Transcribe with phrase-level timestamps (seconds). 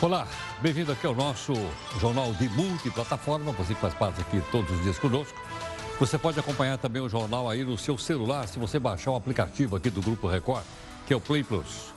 [0.00, 0.26] Olá,
[0.62, 1.52] bem-vindo aqui ao nosso
[2.00, 3.52] jornal de multiplataforma.
[3.52, 5.38] Você que faz parte aqui todos os dias conosco.
[5.98, 9.76] Você pode acompanhar também o jornal aí no seu celular, se você baixar o aplicativo
[9.76, 10.64] aqui do Grupo Record,
[11.06, 11.92] que é o Play Plus.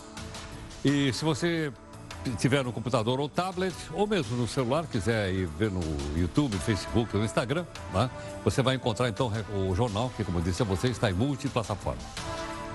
[0.84, 1.72] E se você
[2.38, 5.82] tiver no computador ou tablet, ou mesmo no celular, quiser ir ver no
[6.18, 8.10] YouTube, Facebook, no Instagram, né?
[8.44, 12.02] você vai encontrar então o jornal, que como eu disse a você, está em multiplataforma.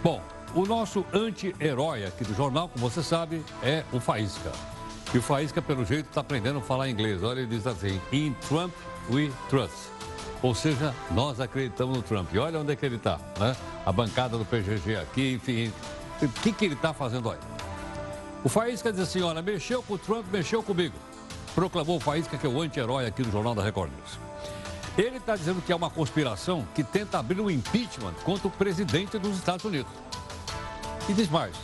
[0.02, 0.22] Bom,
[0.54, 4.52] o nosso anti-herói aqui do jornal, como você sabe, é o Faísca.
[5.12, 7.22] E o Faísca, pelo jeito, está aprendendo a falar inglês.
[7.22, 8.72] Olha, ele diz assim, in Trump
[9.10, 9.74] we trust.
[10.42, 12.32] Ou seja, nós acreditamos no Trump.
[12.32, 13.56] E olha onde é que ele está, né?
[13.84, 15.72] A bancada do PGG aqui, enfim.
[16.22, 17.38] O que, que ele está fazendo aí?
[18.44, 20.94] O Faísca diz assim, olha, mexeu com o Trump, mexeu comigo.
[21.54, 24.18] Proclamou o Faísca, que é o anti-herói aqui do Jornal da Record News.
[24.96, 29.18] Ele está dizendo que é uma conspiração que tenta abrir um impeachment contra o presidente
[29.18, 29.90] dos Estados Unidos.
[31.08, 31.56] E diz mais,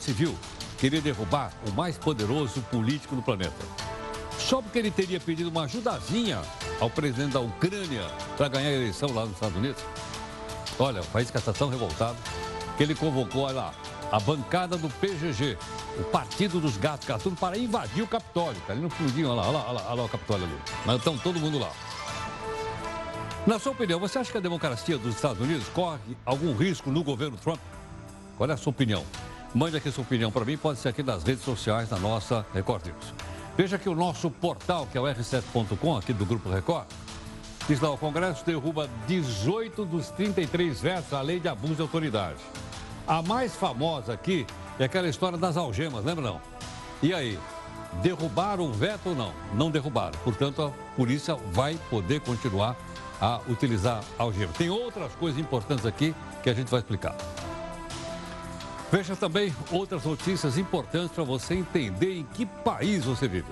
[0.00, 0.36] se viu
[0.78, 3.64] querer derrubar o mais poderoso político do planeta.
[4.38, 6.42] Só porque ele teria pedido uma ajudazinha
[6.80, 8.04] ao presidente da Ucrânia
[8.36, 9.82] para ganhar a eleição lá nos Estados Unidos?
[10.78, 12.16] Olha, o país que está tão revoltado
[12.76, 13.74] que ele convocou, olha lá,
[14.10, 15.56] a bancada do PGG,
[15.98, 18.58] o Partido dos Gatos Gatunos, para invadir o Capitólio.
[18.58, 20.58] Está ali no fundinho, olha lá, olha lá, olha lá, olha lá o Capitólio ali.
[20.84, 21.70] Mas estão todo mundo lá.
[23.46, 27.04] Na sua opinião, você acha que a democracia dos Estados Unidos corre algum risco no
[27.04, 27.60] governo Trump?
[28.36, 29.04] Qual é a sua opinião?
[29.54, 32.86] Mande aqui sua opinião para mim, pode ser aqui nas redes sociais da nossa Record
[32.86, 33.14] News.
[33.56, 36.86] Veja que o nosso portal, que é o r7.com, aqui do Grupo Record,
[37.68, 42.40] diz lá, o Congresso derruba 18 dos 33 versos da lei de abuso de autoridade.
[43.06, 44.44] A mais famosa aqui
[44.78, 46.40] é aquela história das algemas, lembra não?
[47.00, 47.38] E aí,
[48.02, 49.32] derrubaram o veto ou não?
[49.54, 50.18] Não derrubaram.
[50.24, 52.76] Portanto, a polícia vai poder continuar
[53.20, 54.52] a utilizar algema.
[54.54, 56.12] Tem outras coisas importantes aqui
[56.42, 57.14] que a gente vai explicar.
[58.94, 63.50] Veja também outras notícias importantes para você entender em que país você vive.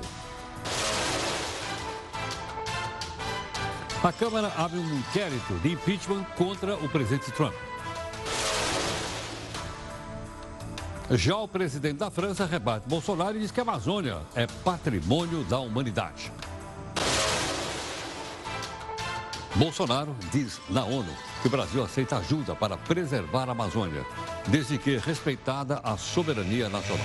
[4.05, 7.55] A Câmara abre um inquérito de impeachment contra o presidente Trump.
[11.11, 15.59] Já o presidente da França rebate Bolsonaro e diz que a Amazônia é patrimônio da
[15.59, 16.33] humanidade.
[19.57, 24.07] Bolsonaro diz na ONU que o Brasil aceita ajuda para preservar a Amazônia,
[24.47, 27.05] desde que respeitada a soberania nacional.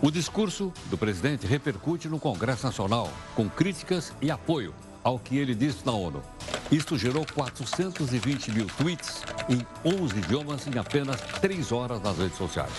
[0.00, 4.74] O discurso do presidente repercute no Congresso Nacional, com críticas e apoio
[5.04, 6.22] ao que ele disse na ONU.
[6.72, 12.72] Isto gerou 420 mil tweets em 11 idiomas em apenas 3 horas nas redes sociais.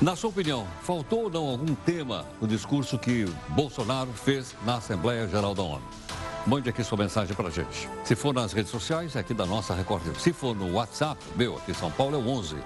[0.00, 5.26] Na sua opinião, faltou ou não algum tema no discurso que Bolsonaro fez na Assembleia
[5.26, 6.05] Geral da ONU?
[6.46, 7.88] Mande aqui sua mensagem para gente.
[8.04, 10.16] Se for nas redes sociais, é aqui da nossa Record.
[10.16, 12.56] Se for no WhatsApp, meu, aqui em São Paulo é o 11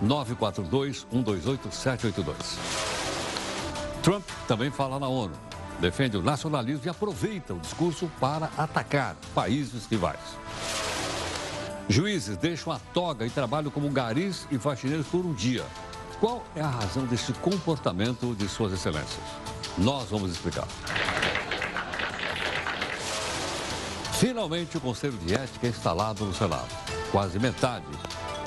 [0.00, 2.58] 942 128 782.
[4.02, 5.34] Trump também fala na ONU.
[5.78, 10.20] Defende o nacionalismo e aproveita o discurso para atacar países rivais.
[11.90, 15.64] Juízes deixam a toga e trabalham como garis e faxineiros por um dia.
[16.20, 19.22] Qual é a razão desse comportamento de suas excelências?
[19.76, 20.66] Nós vamos explicar.
[24.18, 26.68] Finalmente, o Conselho de Ética é instalado no Senado.
[27.12, 27.84] Quase metade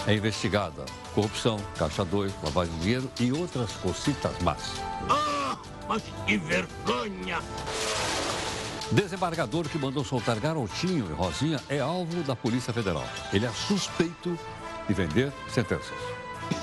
[0.08, 0.84] é investigada.
[1.14, 4.74] Corrupção, caixa 2, lavagem de dinheiro e outras cocitas más.
[5.08, 5.56] Ah,
[5.88, 7.40] mas que vergonha!
[8.92, 13.06] Desembargador que mandou soltar Garotinho e Rosinha é alvo da Polícia Federal.
[13.32, 14.38] Ele é suspeito
[14.88, 15.98] de vender sentenças.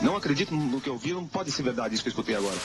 [0.03, 2.57] Não acredito no que eu vi, não pode ser verdade isso que eu escutei agora.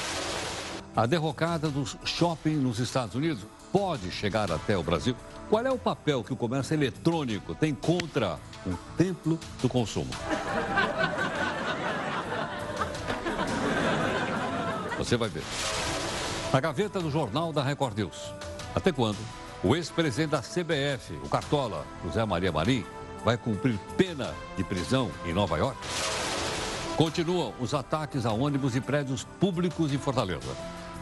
[0.95, 5.15] A derrocada dos shopping nos Estados Unidos pode chegar até o Brasil.
[5.49, 10.11] Qual é o papel que o comércio eletrônico tem contra o templo do consumo?
[14.97, 15.43] Você vai ver.
[16.53, 18.33] A gaveta do jornal da Record News.
[18.75, 19.17] Até quando
[19.63, 22.85] o ex-presidente da CBF, o Cartola, José Maria Marim,
[23.23, 25.77] vai cumprir pena de prisão em Nova York?
[26.97, 30.55] Continuam os ataques a ônibus e prédios públicos em Fortaleza.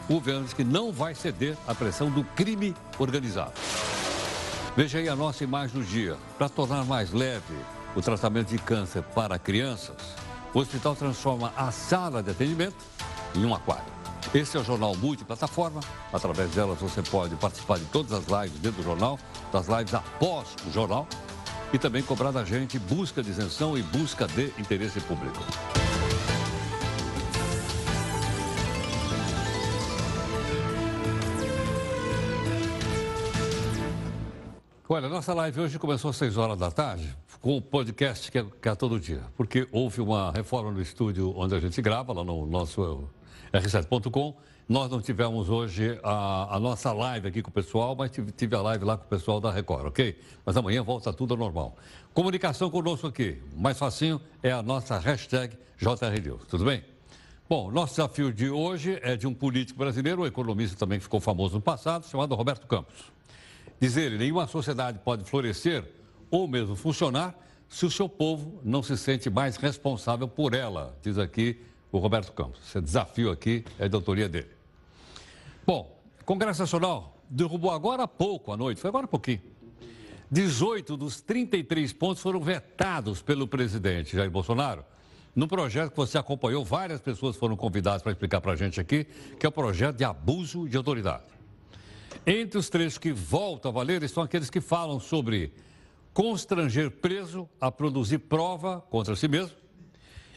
[0.08, 3.52] O governo que não vai ceder à pressão do crime organizado.
[4.76, 6.16] Veja aí a nossa imagem do dia.
[6.38, 7.54] Para tornar mais leve
[7.94, 9.96] o tratamento de câncer para crianças,
[10.54, 12.76] o hospital transforma a sala de atendimento
[13.34, 14.00] em um aquário.
[14.32, 15.80] Esse é o Jornal Multiplataforma.
[16.12, 19.18] Através delas você pode participar de todas as lives dentro do jornal,
[19.52, 21.06] das lives após o jornal
[21.72, 25.38] e também cobrar da gente busca de isenção e busca de interesse público.
[34.92, 38.44] Olha, nossa live hoje começou às 6 horas da tarde, com o podcast que é,
[38.60, 42.24] que é todo dia, porque houve uma reforma no estúdio onde a gente grava, lá
[42.24, 43.08] no nosso
[43.52, 44.34] r7.com.
[44.68, 48.56] Nós não tivemos hoje a, a, nossa live aqui com o pessoal, mas tive, tive,
[48.56, 50.18] a live lá com o pessoal da Record, ok?
[50.44, 51.76] Mas amanhã volta tudo ao normal.
[52.12, 53.40] Comunicação conosco aqui.
[53.54, 56.82] Mais facinho é a nossa hashtag JRNews, tudo bem?
[57.48, 61.20] Bom, nosso desafio de hoje é de um político brasileiro, um economista também que ficou
[61.20, 63.20] famoso no passado, chamado Roberto Campos.
[63.80, 65.84] Diz ele, nenhuma sociedade pode florescer
[66.30, 67.34] ou mesmo funcionar
[67.68, 71.60] se o seu povo não se sente mais responsável por ela, diz aqui
[71.90, 72.60] o Roberto Campos.
[72.68, 74.50] Esse desafio aqui é a autoria dele.
[75.66, 79.40] Bom, Congresso Nacional derrubou agora há pouco à noite, foi agora há pouquinho.
[80.30, 84.84] 18 dos 33 pontos foram vetados pelo presidente Jair Bolsonaro
[85.34, 89.06] no projeto que você acompanhou, várias pessoas foram convidadas para explicar para a gente aqui,
[89.38, 91.22] que é o projeto de abuso de autoridade.
[92.26, 95.52] Entre os trechos que voltam a valer estão aqueles que falam sobre
[96.12, 99.56] constranger preso a produzir prova contra si mesmo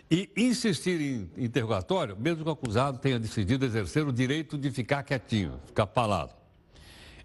[0.09, 5.01] e insistir em interrogatório, mesmo que o acusado tenha decidido exercer o direito de ficar
[5.03, 6.33] quietinho, ficar palado.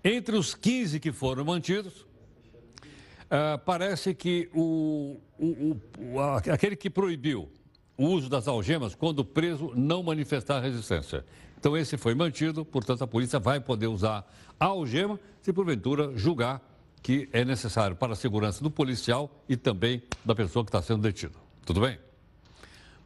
[0.02, 7.50] Entre os 15 que foram mantidos, uh, parece que o, o, o, aquele que proibiu
[7.96, 11.26] o uso das algemas quando o preso não manifestar resistência.
[11.58, 14.24] Então, esse foi mantido, portanto, a polícia vai poder usar
[14.60, 16.62] a algema se porventura julgar
[17.02, 21.02] que é necessário para a segurança do policial e também da pessoa que está sendo
[21.02, 21.34] detida.
[21.66, 21.98] Tudo bem?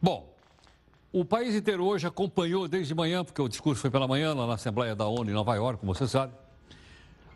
[0.01, 0.35] Bom,
[1.11, 4.55] o país inteiro hoje acompanhou desde manhã, porque o discurso foi pela manhã lá na
[4.55, 6.35] Assembleia da ONU em Nova York, como você sabe,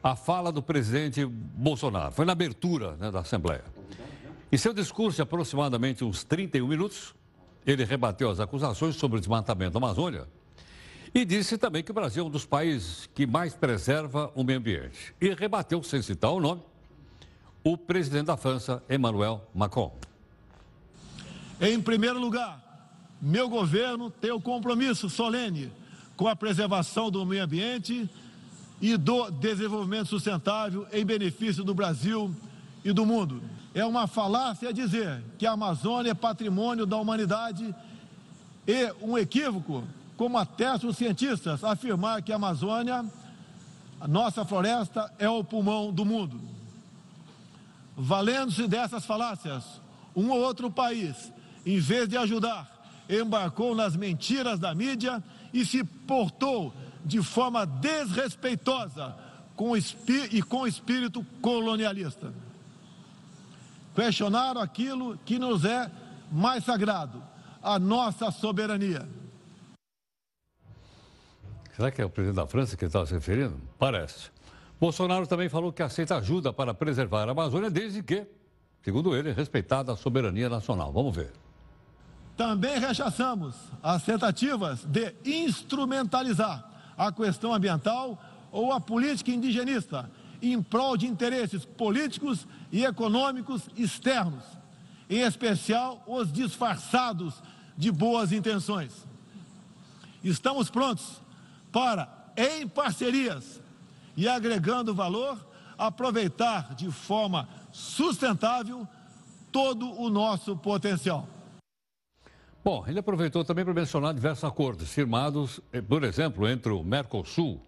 [0.03, 2.13] a fala do presidente Bolsonaro.
[2.13, 3.65] Foi na abertura né, da Assembleia.
[4.53, 7.15] Em seu discurso de aproximadamente uns 31 minutos,
[7.67, 10.27] ele rebateu as acusações sobre o desmatamento da Amazônia
[11.17, 14.59] e disse também que o Brasil é um dos países que mais preserva o meio
[14.59, 15.15] ambiente.
[15.19, 16.61] E rebateu, sem citar o nome,
[17.65, 19.97] o presidente da França, Emmanuel Macron.
[21.59, 22.63] Em primeiro lugar,
[23.19, 25.73] meu governo tem o compromisso solene
[26.19, 28.11] com a preservação do meio ambiente
[28.79, 32.31] e do desenvolvimento sustentável em benefício do Brasil
[32.85, 33.43] e do mundo.
[33.75, 37.75] É uma falácia dizer que a Amazônia é patrimônio da humanidade
[38.67, 39.83] e um equívoco,
[40.17, 43.05] como atestam os cientistas, afirmar que a Amazônia,
[44.01, 46.41] a nossa floresta, é o pulmão do mundo.
[47.97, 49.65] Valendo-se dessas falácias,
[50.15, 51.33] um ou outro país,
[51.65, 52.71] em vez de ajudar,
[53.09, 55.23] embarcou nas mentiras da mídia
[55.53, 56.73] e se portou
[57.05, 59.15] de forma desrespeitosa
[59.55, 62.33] com e com espírito colonialista
[63.97, 65.91] questionaram aquilo que nos é
[66.31, 67.23] mais sagrado,
[67.63, 69.09] a nossa soberania.
[71.77, 73.61] Será que é o presidente da França que está se referindo?
[73.79, 74.31] Parece.
[74.81, 78.27] Bolsonaro também falou que aceita ajuda para preservar a Amazônia, desde que,
[78.83, 80.91] segundo ele, respeitada a soberania nacional.
[80.91, 81.31] Vamos ver.
[82.35, 86.65] Também rechaçamos as tentativas de instrumentalizar
[86.97, 88.19] a questão ambiental
[88.51, 94.45] ou a política indigenista em prol de interesses políticos e econômicos externos,
[95.11, 97.35] em especial os disfarçados
[97.77, 99.07] de boas intenções.
[100.25, 101.26] Estamos prontos
[101.77, 103.61] para, em parcerias
[104.17, 105.37] e agregando valor,
[105.77, 108.89] aproveitar de forma sustentável
[109.53, 111.29] todo o nosso potencial.
[112.65, 117.61] Bom, ele aproveitou também para mencionar diversos acordos firmados, eh, por exemplo, entre o Mercosul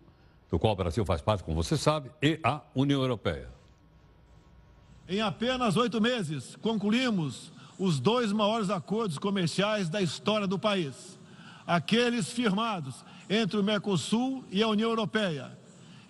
[0.50, 3.50] do qual o Brasil faz parte, como você sabe, e a União Europeia.
[5.06, 11.17] Em apenas oito meses, concluímos os dois maiores acordos comerciais da história do país.
[11.68, 15.56] Aqueles firmados entre o Mercosul e a União Europeia,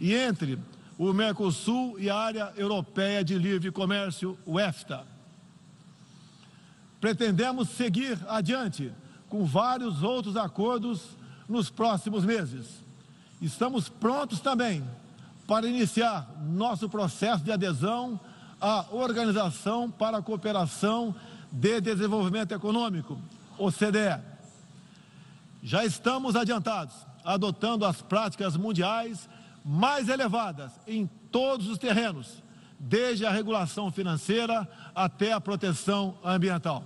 [0.01, 0.57] e entre
[0.97, 5.05] o Mercosul e a Área Europeia de Livre Comércio, o EFTA.
[7.01, 8.93] Pretendemos seguir adiante
[9.29, 11.17] com vários outros acordos
[11.49, 12.67] nos próximos meses.
[13.43, 14.85] Estamos prontos também
[15.47, 18.21] para iniciar nosso processo de adesão
[18.61, 21.15] à Organização para a Cooperação
[21.51, 23.19] de Desenvolvimento Econômico,
[23.57, 24.21] OCDE.
[25.69, 29.29] Já estamos adiantados, adotando as práticas mundiais
[29.63, 32.43] mais elevadas em todos os terrenos,
[32.81, 36.83] desde a regulação financeira até a proteção ambiental.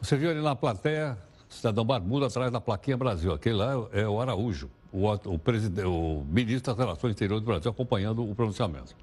[0.00, 1.18] Você viu ali na plateia,
[1.48, 3.34] cidadão barbudo atrás da plaquinha Brasil.
[3.34, 8.22] Aquele lá é o Araújo o, o, o ministro das Relações Exteriores do Brasil acompanhando
[8.22, 8.94] o pronunciamento.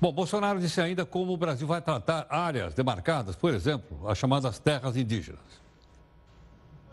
[0.00, 4.58] Bom, Bolsonaro disse ainda como o Brasil vai tratar áreas demarcadas, por exemplo, as chamadas
[4.58, 5.65] terras indígenas.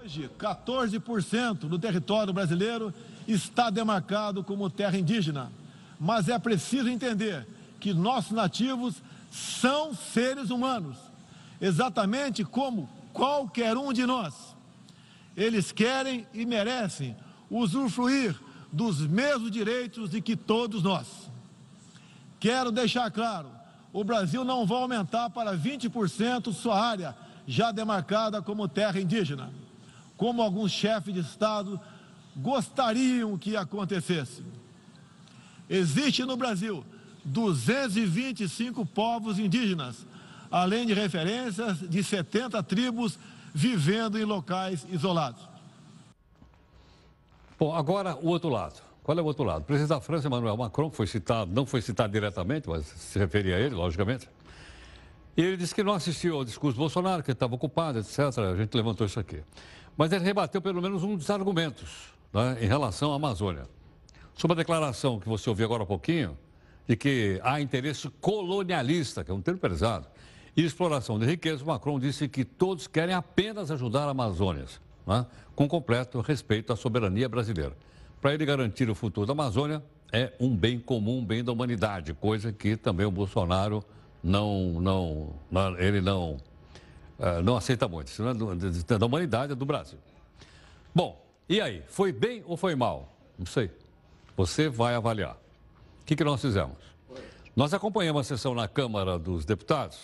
[0.03, 2.93] Hoje, 14% do território brasileiro
[3.25, 5.50] está demarcado como terra indígena.
[5.98, 7.48] Mas é preciso entender
[7.79, 8.95] que nossos nativos
[9.31, 10.98] são seres humanos,
[11.62, 14.33] exatamente como qualquer um de nós.
[15.38, 17.15] Eles querem e merecem
[17.50, 18.36] usufruir
[18.74, 21.07] dos mesmos direitos de que todos nós.
[22.41, 23.50] Quero deixar claro:
[23.93, 27.15] o Brasil não vai aumentar para 20% sua área
[27.48, 29.50] já demarcada como terra indígena,
[30.24, 31.77] como alguns chefes de Estado
[32.34, 34.42] gostariam que acontecesse.
[35.70, 36.86] Existe no Brasil
[37.25, 40.08] 225 povos indígenas,
[40.50, 43.20] além de referências de 70 tribos
[43.53, 45.42] vivendo em locais isolados.
[47.60, 48.82] Bom, agora o outro lado.
[49.03, 49.63] Qual é o outro lado?
[49.63, 53.58] O presidente da França, Emmanuel Macron, foi citado, não foi citado diretamente, mas se referia
[53.58, 54.30] a ele, logicamente.
[55.36, 58.20] E ele disse que não assistiu ao discurso do Bolsonaro, que estava ocupado, etc.
[58.38, 59.44] A gente levantou isso aqui.
[59.97, 63.67] Mas ele rebateu pelo menos um dos argumentos né, em relação à Amazônia.
[64.33, 66.38] Sobre a declaração que você ouviu agora há pouquinho,
[66.88, 70.07] de que há interesse colonialista, que é um termo pesado,
[70.55, 74.65] e exploração de riqueza, Macron disse que todos querem apenas ajudar a Amazônia,
[75.05, 77.75] né, com completo respeito à soberania brasileira.
[78.21, 82.13] Para ele garantir o futuro da Amazônia, é um bem comum, um bem da humanidade,
[82.13, 83.83] coisa que também o Bolsonaro
[84.23, 86.38] não, não, ele não,
[87.44, 88.08] não aceita muito.
[88.08, 90.00] Isso não é da humanidade, é do Brasil.
[90.94, 93.15] Bom, e aí, foi bem ou foi mal?
[93.38, 93.72] Não sei.
[94.36, 95.38] Você vai avaliar.
[96.01, 96.77] O que, que nós fizemos?
[97.56, 100.00] Nós acompanhamos a sessão na Câmara dos Deputados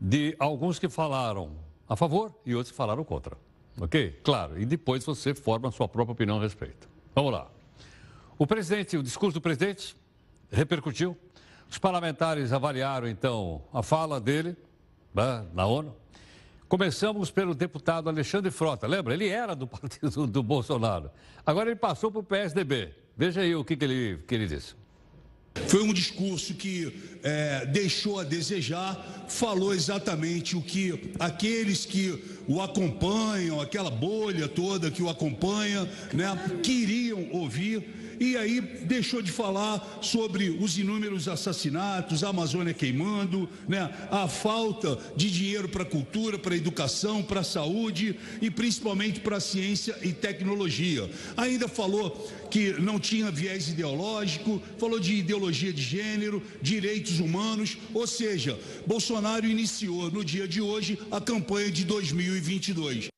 [0.00, 1.52] de alguns que falaram
[1.88, 3.36] a favor e outros que falaram contra.
[3.80, 4.20] Ok?
[4.24, 4.60] Claro.
[4.60, 6.88] E depois você forma a sua própria opinião a respeito.
[7.14, 7.48] Vamos lá.
[8.38, 9.96] O presidente, o discurso do presidente
[10.50, 11.16] repercutiu.
[11.70, 14.56] Os parlamentares avaliaram, então, a fala dele
[15.14, 15.94] na ONU.
[16.68, 18.86] Começamos pelo deputado Alexandre Frota.
[18.86, 19.12] Lembra?
[19.12, 21.10] Ele era do partido do Bolsonaro.
[21.44, 22.94] Agora ele passou para o PSDB.
[23.16, 24.74] Veja aí o que, que, ele, que ele disse.
[25.66, 32.62] Foi um discurso que é, deixou a desejar, falou exatamente o que aqueles que o
[32.62, 39.98] acompanham, aquela bolha toda que o acompanha, né, queriam ouvir e aí deixou de falar
[40.00, 43.92] sobre os inúmeros assassinatos, a Amazônia queimando, né?
[44.12, 49.18] a falta de dinheiro para a cultura, para a educação, para a saúde e principalmente
[49.18, 51.10] para a ciência e tecnologia.
[51.36, 52.10] Ainda falou
[52.48, 59.46] que não tinha viés ideológico, falou de ideologia de gênero, direitos humanos, ou seja, Bolsonaro
[59.46, 63.08] iniciou no dia de hoje a campanha de 2022.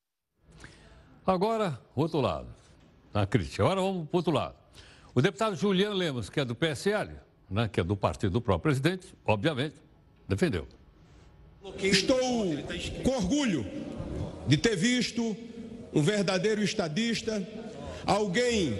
[1.27, 2.47] Agora, outro lado,
[3.13, 3.61] a crítica.
[3.61, 4.64] Agora vamos para outro lado.
[5.15, 7.11] O deputado Juliano Lemos, que é do PSL,
[7.49, 9.75] né, que é do partido do próprio presidente, obviamente,
[10.27, 10.67] defendeu.
[11.81, 12.19] Estou
[13.01, 13.65] com orgulho
[14.45, 15.35] de ter visto
[15.93, 17.47] um verdadeiro estadista,
[18.05, 18.73] alguém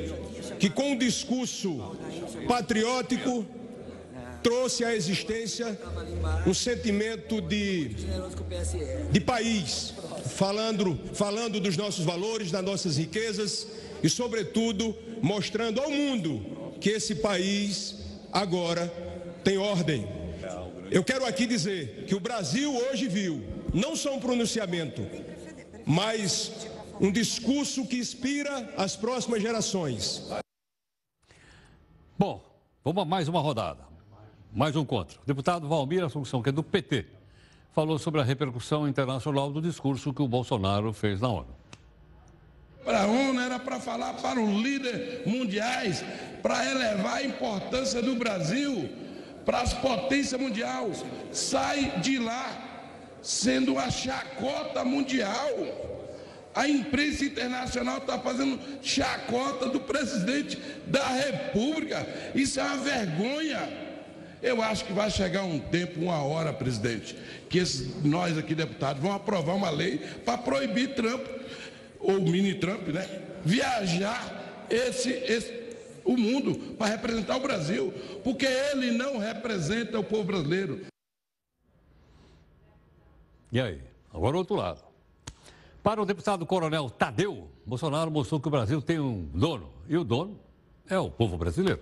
[0.60, 1.96] que com um discurso
[2.50, 3.46] patriótico
[4.44, 5.80] trouxe à existência
[6.46, 7.96] um sentimento de,
[9.10, 9.94] de país,
[10.26, 13.68] falando, falando dos nossos valores, das nossas riquezas
[14.04, 16.40] e, sobretudo, mostrando ao mundo
[16.80, 17.96] que esse país
[18.32, 18.88] agora
[19.44, 20.08] tem ordem.
[20.92, 25.02] Eu quero aqui dizer que o Brasil hoje viu não só um pronunciamento,
[25.84, 26.68] mas
[27.02, 30.30] um discurso que inspira as próximas gerações.
[32.16, 32.46] Bom,
[32.84, 33.84] vamos a mais uma rodada.
[34.54, 35.20] Mais um contra.
[35.20, 37.04] O deputado Valmir Assunção, que é do PT,
[37.74, 41.65] falou sobre a repercussão internacional do discurso que o Bolsonaro fez na ONU
[42.86, 46.06] para a ONU, era para falar para os líderes mundiais,
[46.42, 48.90] para elevar a importância do Brasil
[49.46, 51.06] para as potências mundiais.
[51.32, 52.74] Sai de lá
[53.22, 55.94] sendo a chacota mundial.
[56.54, 62.08] A imprensa internacional está fazendo chacota do presidente da República.
[62.34, 63.86] Isso é uma vergonha.
[64.42, 67.18] Eu acho que vai chegar um tempo, uma hora, presidente,
[67.50, 71.26] que esses, nós aqui, deputados, vamos aprovar uma lei para proibir Trump
[72.06, 73.08] ou mini Trump, né?
[73.44, 75.66] Viajar esse, esse
[76.06, 77.94] o mundo para representar o Brasil,
[78.24, 80.86] porque ele não representa o povo brasileiro.
[83.52, 83.82] E aí?
[84.14, 84.82] Agora o outro lado.
[85.82, 90.04] Para o deputado coronel Tadeu, Bolsonaro mostrou que o Brasil tem um dono, e o
[90.04, 90.40] dono
[90.88, 91.82] é o povo brasileiro.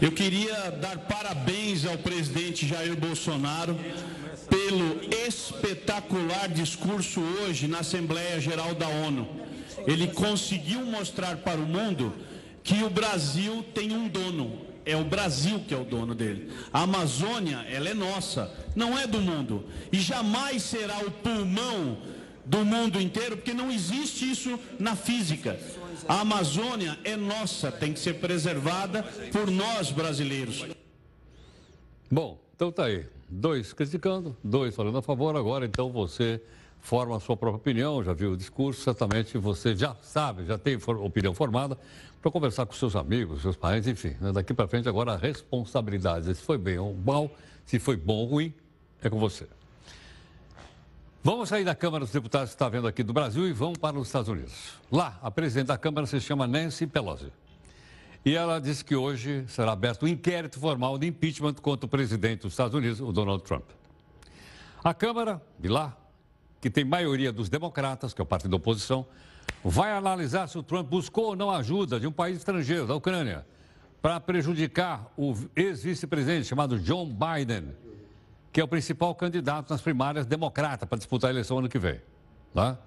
[0.00, 3.78] Eu queria dar parabéns ao presidente Jair Bolsonaro
[4.48, 9.28] pelo espetacular discurso hoje na Assembleia Geral da ONU.
[9.86, 12.12] Ele conseguiu mostrar para o mundo
[12.62, 14.62] que o Brasil tem um dono.
[14.86, 16.50] É o Brasil que é o dono dele.
[16.72, 19.64] A Amazônia, ela é nossa, não é do mundo.
[19.92, 21.98] E jamais será o pulmão
[22.44, 25.58] do mundo inteiro, porque não existe isso na física.
[26.08, 30.66] A Amazônia é nossa, tem que ser preservada por nós brasileiros.
[32.10, 33.06] Bom, então tá aí.
[33.28, 35.34] Dois criticando, dois falando a favor.
[35.36, 36.40] Agora, então, você
[36.80, 40.76] forma a sua própria opinião, já viu o discurso, certamente você já sabe, já tem
[40.76, 41.78] opinião formada
[42.20, 44.14] para conversar com seus amigos, seus parentes, enfim.
[44.20, 44.32] Né?
[44.32, 46.34] Daqui para frente, agora a responsabilidade.
[46.34, 47.30] Se foi bem ou mal,
[47.64, 48.54] se foi bom ou ruim,
[49.02, 49.46] é com você.
[51.26, 53.98] Vamos sair da Câmara dos Deputados que está vendo aqui do Brasil e vamos para
[53.98, 54.74] os Estados Unidos.
[54.92, 57.32] Lá, a presidente da Câmara se chama Nancy Pelosi.
[58.26, 62.42] E ela disse que hoje será aberto um inquérito formal de impeachment contra o presidente
[62.42, 63.64] dos Estados Unidos, o Donald Trump.
[64.84, 65.96] A Câmara de lá,
[66.60, 69.06] que tem maioria dos democratas, que é o partido da oposição,
[69.64, 73.46] vai analisar se o Trump buscou ou não ajuda de um país estrangeiro, da Ucrânia,
[74.02, 77.74] para prejudicar o ex-vice-presidente chamado John Biden,
[78.54, 82.00] que é o principal candidato nas primárias democrata para disputar a eleição ano que vem.
[82.54, 82.78] Tá?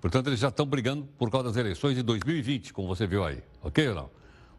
[0.00, 3.40] Portanto, eles já estão brigando por causa das eleições de 2020, como você viu aí.
[3.62, 4.10] Ok ou não?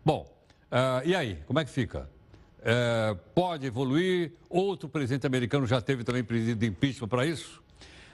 [0.03, 0.33] Bom,
[0.71, 2.09] uh, e aí, como é que fica?
[2.59, 4.31] Uh, pode evoluir?
[4.49, 7.61] Outro presidente americano já teve também pedido de impeachment para isso?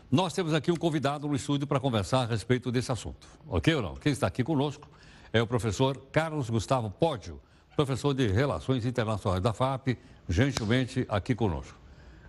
[0.10, 3.28] Nós temos aqui um convidado no estúdio para conversar a respeito desse assunto.
[3.48, 3.94] Ok ou não?
[3.98, 4.90] Quem está aqui conosco
[5.32, 7.40] é o professor Carlos Gustavo Pódio,
[7.76, 9.90] professor de Relações Internacionais da FAP,
[10.28, 11.85] gentilmente aqui conosco.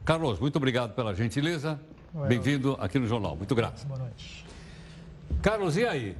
[0.06, 1.80] Carlos, muito obrigado pela gentileza.
[2.28, 3.34] Bem-vindo aqui no Jornal.
[3.34, 3.84] Muito grato.
[3.88, 4.46] Boa noite.
[5.42, 6.16] Carlos, e aí?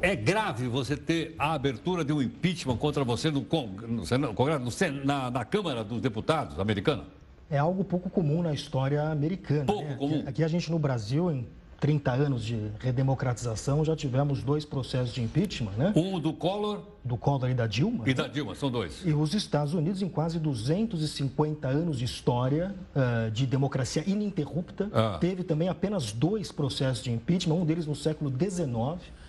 [0.00, 5.44] É grave você ter a abertura de um impeachment contra você no, Congresso, na, na
[5.44, 7.04] Câmara dos Deputados americana?
[7.50, 9.66] é algo pouco comum na história americana.
[9.66, 9.96] Pouco né?
[9.96, 10.20] comum.
[10.20, 11.46] Aqui, aqui, a gente no Brasil, em
[11.82, 15.92] 30 anos de redemocratização, já tivemos dois processos de impeachment, né?
[15.96, 16.78] Um do Collor.
[17.04, 18.08] Do Collor e da Dilma.
[18.08, 19.02] E da Dilma, são dois.
[19.04, 25.18] E os Estados Unidos, em quase 250 anos de história uh, de democracia ininterrupta, ah.
[25.20, 28.70] teve também apenas dois processos de impeachment, um deles no século XIX.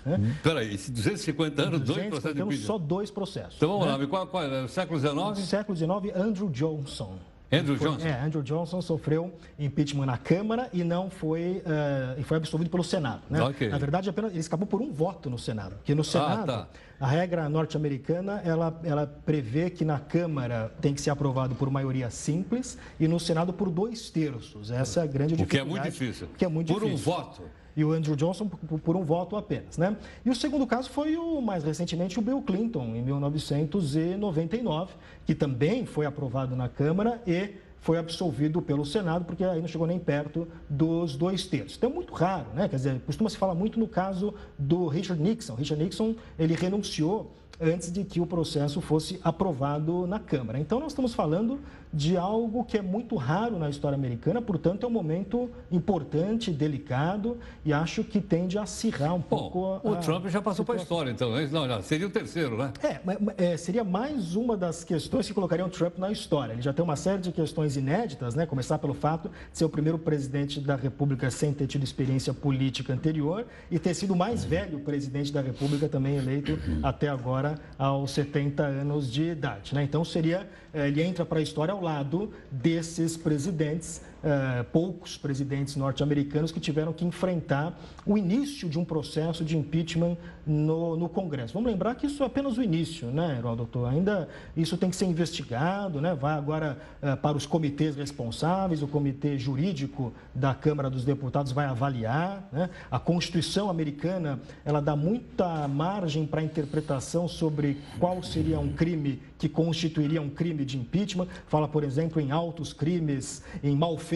[0.05, 0.19] Né?
[0.19, 0.33] Hum.
[0.43, 2.67] Peraí, 250 anos, 250 dois processos de impeachment?
[2.67, 3.55] Só dois processos.
[3.55, 3.98] Então vamos né?
[3.98, 4.67] lá, qual, qual, é?
[4.67, 5.39] século XIX?
[5.39, 7.17] Século XIX, Andrew Johnson.
[7.60, 8.07] Andrew foi, Johnson?
[8.07, 12.83] É, Andrew Johnson sofreu impeachment na Câmara e não foi, uh, e foi absolvido pelo
[12.83, 13.22] Senado.
[13.29, 13.41] Né?
[13.43, 13.69] Okay.
[13.69, 15.75] Na verdade, apenas, ele escapou por um voto no Senado.
[15.75, 16.67] Porque no Senado, ah, tá.
[17.00, 22.10] a regra norte-americana, ela, ela prevê que na Câmara tem que ser aprovado por maioria
[22.10, 24.71] simples e no Senado por dois terços.
[24.71, 25.43] Essa é a grande dificuldade.
[25.43, 26.28] O que é muito difícil.
[26.38, 27.12] Que é muito por difícil.
[27.12, 27.43] um voto
[27.75, 29.77] e o Andrew Johnson por, um voto apenas.
[29.77, 29.95] Né?
[30.25, 34.93] E o segundo caso foi o mais recentemente o Bill Clinton, em 1999,
[35.25, 37.51] que também foi aprovado na Câmara e
[37.83, 41.75] foi absolvido pelo Senado, porque aí não chegou nem perto dos dois terços.
[41.75, 42.69] Então é muito raro, né?
[42.69, 45.55] Quer dizer, costuma se falar muito no caso do Richard Nixon.
[45.55, 50.59] Richard Nixon, ele renunciou antes de que o processo fosse aprovado na Câmara.
[50.59, 51.59] Então nós estamos falando
[51.93, 57.38] de algo que é muito raro na história americana, portanto, é um momento importante, delicado
[57.63, 59.65] e acho que tende a acirrar um Bom, pouco.
[59.88, 61.47] A, o Trump já passou para a história, então, né?
[61.51, 62.73] não, não, seria o terceiro, né?
[62.82, 66.53] É, é, seria mais uma das questões que colocariam o Trump na história.
[66.53, 68.45] Ele já tem uma série de questões inéditas, né?
[68.47, 72.91] Começar pelo fato de ser o primeiro presidente da República sem ter tido experiência política
[72.91, 78.12] anterior e ter sido o mais velho presidente da República também eleito até agora aos
[78.12, 79.84] 70 anos de idade, né?
[79.84, 86.51] Então seria ele entra para a história ao lado desses presidentes uh, poucos presidentes norte-americanos
[86.51, 91.53] que tiveram que enfrentar o início de um processo de impeachment no, no Congresso.
[91.53, 93.88] Vamos lembrar que isso é apenas o início, né, doutor?
[93.89, 96.15] Ainda isso tem que ser investigado, né?
[96.15, 101.65] vai agora uh, para os comitês responsáveis, o comitê jurídico da Câmara dos Deputados vai
[101.65, 102.47] avaliar.
[102.51, 102.69] Né?
[102.89, 109.49] A Constituição americana ela dá muita margem para interpretação sobre qual seria um crime que
[109.49, 111.27] constituiria um crime de impeachment.
[111.47, 114.12] Fala, por exemplo, em altos crimes, em malfeitos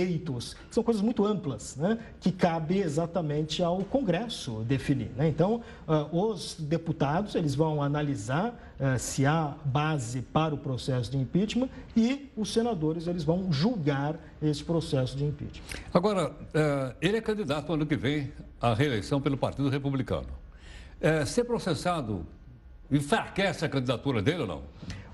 [0.70, 5.12] são coisas muito amplas, né, que cabe exatamente ao Congresso definir.
[5.16, 5.28] Né?
[5.28, 11.18] Então, uh, os deputados eles vão analisar uh, se há base para o processo de
[11.18, 15.64] impeachment e os senadores eles vão julgar esse processo de impeachment.
[15.94, 18.32] Agora, uh, ele é candidato ano que vem
[18.62, 20.28] à reeleição pelo Partido Republicano.
[21.26, 22.26] ser processado
[22.92, 24.62] enfraquece a candidatura dele ou não?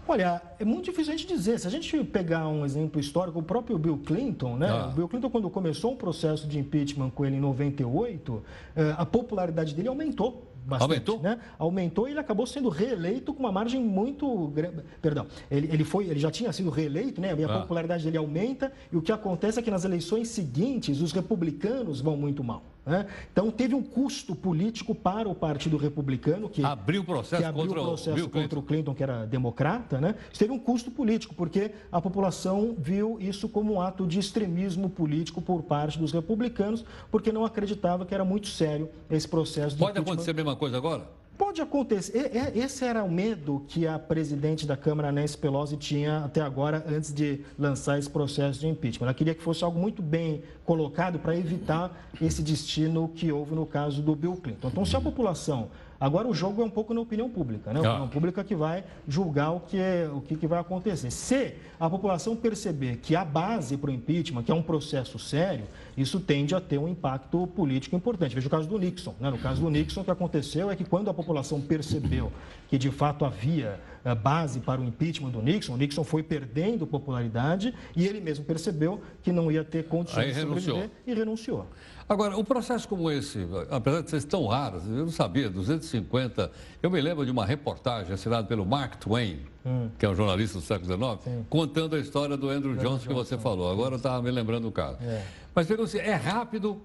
[0.07, 1.59] Olha, é muito difícil a gente dizer.
[1.59, 4.69] Se a gente pegar um exemplo histórico, o próprio Bill Clinton, né?
[4.69, 4.89] Ah.
[4.89, 8.43] O Bill Clinton, quando começou o processo de impeachment com ele em 98,
[8.75, 11.19] eh, a popularidade dele aumentou Bastante, Aumentou?
[11.19, 11.39] Né?
[11.59, 14.83] Aumentou e ele acabou sendo reeleito com uma margem muito grande.
[15.01, 17.35] Perdão, ele, ele, foi, ele já tinha sido reeleito, né?
[17.37, 17.59] E a ah.
[17.61, 22.15] popularidade dele aumenta, e o que acontece é que nas eleições seguintes os republicanos vão
[22.15, 22.63] muito mal.
[22.85, 23.05] Né?
[23.31, 27.67] Então, teve um custo político para o Partido Republicano, que abriu o processo, que abriu
[27.67, 30.01] contra, o processo contra o Clinton, que era democrata.
[30.01, 30.15] Né?
[30.31, 34.89] Isso teve um custo político, porque a população viu isso como um ato de extremismo
[34.89, 39.79] político por parte dos republicanos, porque não acreditava que era muito sério esse processo de
[39.79, 41.22] Pode acontecer a mesma coisa agora?
[41.37, 42.31] Pode acontecer.
[42.55, 47.11] Esse era o medo que a presidente da Câmara, Nancy Pelosi, tinha até agora, antes
[47.13, 49.07] de lançar esse processo de impeachment.
[49.07, 51.91] Ela queria que fosse algo muito bem colocado para evitar
[52.21, 54.67] esse destino que houve no caso do Bill Clinton.
[54.67, 55.69] Então, se a população
[56.03, 57.79] Agora o jogo é um pouco na opinião pública, né?
[57.79, 61.09] A opinião pública que vai julgar o que, é, o que, que vai acontecer.
[61.09, 65.63] Se a população perceber que a base para o impeachment, que é um processo sério,
[65.95, 68.35] isso tende a ter um impacto político importante.
[68.35, 69.15] Veja o caso do Nixon.
[69.17, 69.29] Né?
[69.29, 72.33] No caso do Nixon, o que aconteceu é que quando a população percebeu
[72.67, 76.85] que de fato havia eh, base para o impeachment do Nixon, o Nixon foi perdendo
[76.85, 81.65] popularidade e ele mesmo percebeu que não ia ter condições Aí de sobreviver e renunciou.
[82.07, 86.51] Agora, um processo como esse, apesar de ser tão raro, eu não sabia, 250.
[86.81, 89.89] Eu me lembro de uma reportagem assinada pelo Mark Twain, hum.
[89.97, 91.45] que é um jornalista do século XIX, Sim.
[91.49, 93.71] contando a história do Andrew Johnson que você falou.
[93.71, 94.97] Agora eu estava me lembrando do caso.
[95.01, 95.23] É.
[95.55, 96.81] Mas pergunto é rápido,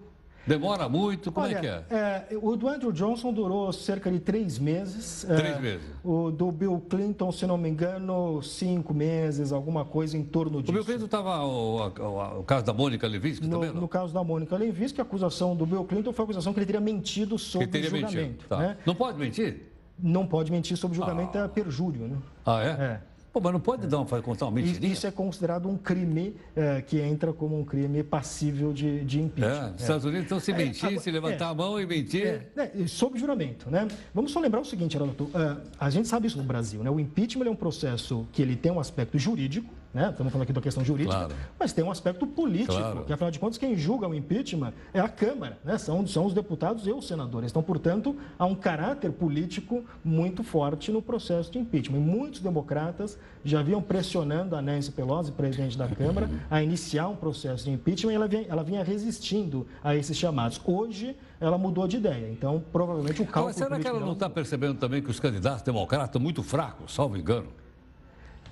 [0.48, 1.30] Demora muito?
[1.30, 1.84] Como Olha, é que é?
[1.90, 2.26] é?
[2.40, 5.24] O do Andrew Johnson durou cerca de três meses.
[5.28, 5.86] Três é, meses.
[6.02, 10.70] O do Bill Clinton, se não me engano, cinco meses, alguma coisa em torno disso.
[10.70, 13.82] O Bill Clinton estava o, o, o, caso da Mônica Levinsky no, também, não?
[13.82, 16.66] No caso da Mônica Levinsky, a acusação do Bill Clinton foi a acusação que ele
[16.66, 18.16] teria mentido sobre que teria o julgamento.
[18.16, 18.48] Mentido.
[18.48, 18.58] Tá.
[18.58, 18.76] Né?
[18.86, 19.72] Não pode mentir?
[20.00, 21.44] Não pode mentir sobre o julgamento, ah.
[21.44, 22.16] é perjúrio, né?
[22.46, 22.68] Ah, é?
[22.68, 23.00] É.
[23.32, 24.92] Pô, mas não pode dar uma, contar uma mentirinha?
[24.92, 29.68] Isso é considerado um crime é, que entra como um crime passível de, de impeachment.
[29.68, 31.48] É, os Estados Unidos, então, se é, mentir, é, se levantar é.
[31.48, 32.26] a mão e mentir...
[32.56, 33.86] É, é, sob juramento, né?
[34.14, 35.30] Vamos só lembrar o seguinte, Heródoto,
[35.78, 36.90] a gente sabe isso no Brasil, né?
[36.90, 40.10] O impeachment é um processo que ele tem um aspecto jurídico, né?
[40.10, 41.34] Estamos falando aqui da questão jurídica, claro.
[41.58, 43.04] mas tem um aspecto político, claro.
[43.04, 45.76] que afinal de contas quem julga o impeachment é a Câmara, né?
[45.76, 47.50] são, são os deputados e os senadores.
[47.50, 51.98] Então, portanto, há um caráter político muito forte no processo de impeachment.
[51.98, 57.16] E muitos democratas já vinham pressionando a Nancy Pelosi, presidente da Câmara, a iniciar um
[57.16, 60.60] processo de impeachment e ela vinha, ela vinha resistindo a esses chamados.
[60.64, 62.30] Hoje, ela mudou de ideia.
[62.30, 63.46] Então, provavelmente o cálculo.
[63.46, 66.94] Mas será que ela não está percebendo também que os candidatos democratas estão muito fracos,
[66.94, 67.48] salvo engano?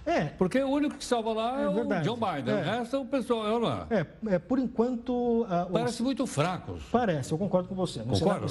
[0.06, 0.24] É.
[0.38, 2.54] Porque o único que salva lá é, é o John Biden.
[2.54, 2.60] É.
[2.60, 3.86] O resto é o pessoal, não é?
[3.90, 5.42] É, é por enquanto.
[5.42, 6.00] Uh, Parece os...
[6.00, 6.84] muito fracos.
[6.92, 8.00] Parece, eu concordo com você.
[8.00, 8.46] Concordo.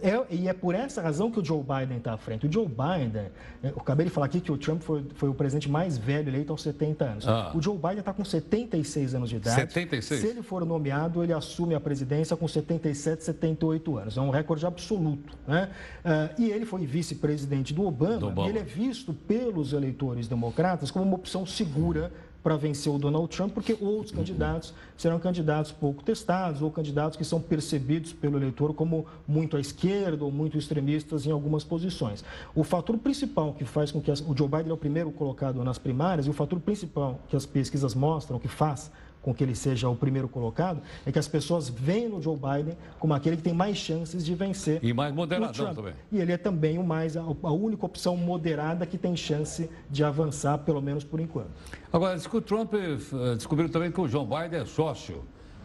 [0.00, 2.46] É, é, e é por essa razão que o Joe Biden está à frente.
[2.46, 3.26] O Joe Biden,
[3.62, 6.52] eu acabei de falar aqui que o Trump foi, foi o presidente mais velho eleito
[6.52, 7.28] aos 70 anos.
[7.28, 7.50] Ah.
[7.54, 9.56] O Joe Biden está com 76 anos de idade.
[9.56, 10.20] 76?
[10.20, 14.16] Se ele for nomeado, ele assume a presidência com 77, 78 anos.
[14.16, 15.36] É um recorde absoluto.
[15.46, 15.68] Né?
[16.04, 18.48] Uh, e ele foi vice-presidente do Obama, do Obama.
[18.48, 23.52] Ele é visto pelos eleitores democratas como uma opção segura para vencer o Donald Trump,
[23.54, 29.06] porque outros candidatos serão candidatos pouco testados ou candidatos que são percebidos pelo eleitor como
[29.26, 32.24] muito à esquerda ou muito extremistas em algumas posições.
[32.54, 35.62] O fator principal que faz com que as, o Joe Biden é o primeiro colocado
[35.62, 38.90] nas primárias e o fator principal que as pesquisas mostram, que faz
[39.22, 42.76] com que ele seja o primeiro colocado, é que as pessoas veem no Joe Biden
[42.98, 44.80] como aquele que tem mais chances de vencer.
[44.82, 45.94] E mais moderadão também.
[46.10, 50.58] E ele é também o mais, a, única opção moderada que tem chance de avançar,
[50.58, 51.50] pelo menos por enquanto.
[51.92, 55.22] Agora, diz que o Trump uh, descobriu também que o Joe Biden é sócio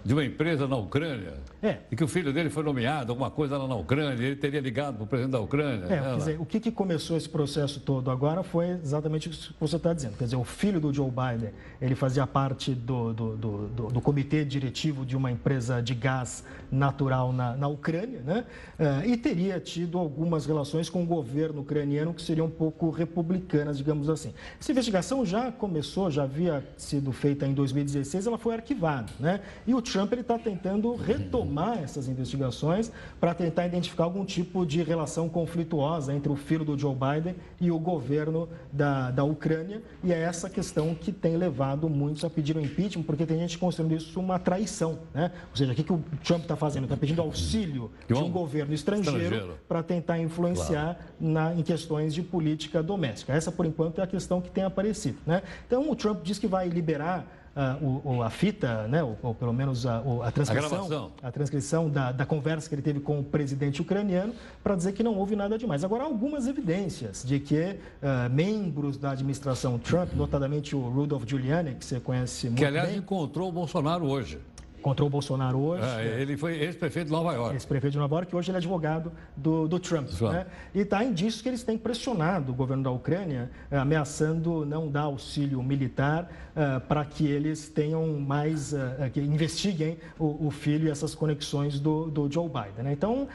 [0.07, 1.33] de uma empresa na Ucrânia.
[1.61, 1.79] É.
[1.91, 4.95] E que o filho dele foi nomeado, alguma coisa lá na Ucrânia, ele teria ligado
[4.95, 5.83] para o presidente da Ucrânia.
[5.83, 9.53] É, quer dizer, o que, que começou esse processo todo agora foi exatamente o que
[9.59, 10.15] você está dizendo.
[10.17, 11.49] Quer dizer, o filho do Joe Biden,
[11.81, 16.41] ele fazia parte do, do, do, do, do comitê diretivo de uma empresa de gás
[16.71, 18.45] natural na, na Ucrânia, né?
[18.79, 23.77] Uh, e teria tido algumas relações com o governo ucraniano que seriam um pouco republicanas,
[23.77, 24.33] digamos assim.
[24.57, 29.41] Essa investigação já começou, já havia sido feita em 2016, ela foi arquivada, né?
[29.65, 35.27] E o Trump está tentando retomar essas investigações para tentar identificar algum tipo de relação
[35.27, 39.81] conflituosa entre o filho do Joe Biden e o governo da, da Ucrânia.
[40.03, 43.57] E é essa questão que tem levado muitos a pedir o impeachment, porque tem gente
[43.57, 44.99] considerando isso uma traição.
[45.15, 45.31] Né?
[45.49, 46.83] Ou seja, o que, que o Trump está fazendo?
[46.83, 49.57] Está pedindo auxílio de um governo estrangeiro, estrangeiro.
[49.67, 50.99] para tentar influenciar claro.
[51.19, 53.33] na, em questões de política doméstica.
[53.33, 55.17] Essa, por enquanto, é a questão que tem aparecido.
[55.25, 55.41] Né?
[55.65, 57.25] Então, o Trump diz que vai liberar
[57.57, 61.89] uh, o, a fita, né, ou, ou pelo menos a, a transcrição, a, a transcrição
[61.89, 65.35] da, da, conversa que ele teve com o presidente ucraniano para dizer que não houve
[65.35, 65.83] nada demais.
[65.83, 71.75] Agora, há algumas evidências de que uh, membros da administração Trump, notadamente o Rudolph Giuliani,
[71.75, 74.39] que você conhece muito Que, aliás, bem, encontrou o Bolsonaro hoje
[74.79, 75.83] encontrou o Bolsonaro hoje.
[75.83, 77.55] É, ele foi ex-prefeito de Nova York.
[77.55, 80.09] Ex-prefeito de Nova York, hoje ele é advogado do, do Trump.
[80.21, 80.45] Né?
[80.73, 85.01] E está indício que eles têm pressionado o governo da Ucrânia, eh, ameaçando não dar
[85.01, 88.77] auxílio militar uh, para que eles tenham mais, uh,
[89.11, 92.83] que investiguem o, o, filho e essas conexões do, do Joe Biden.
[92.83, 92.93] Né?
[92.93, 93.27] Então,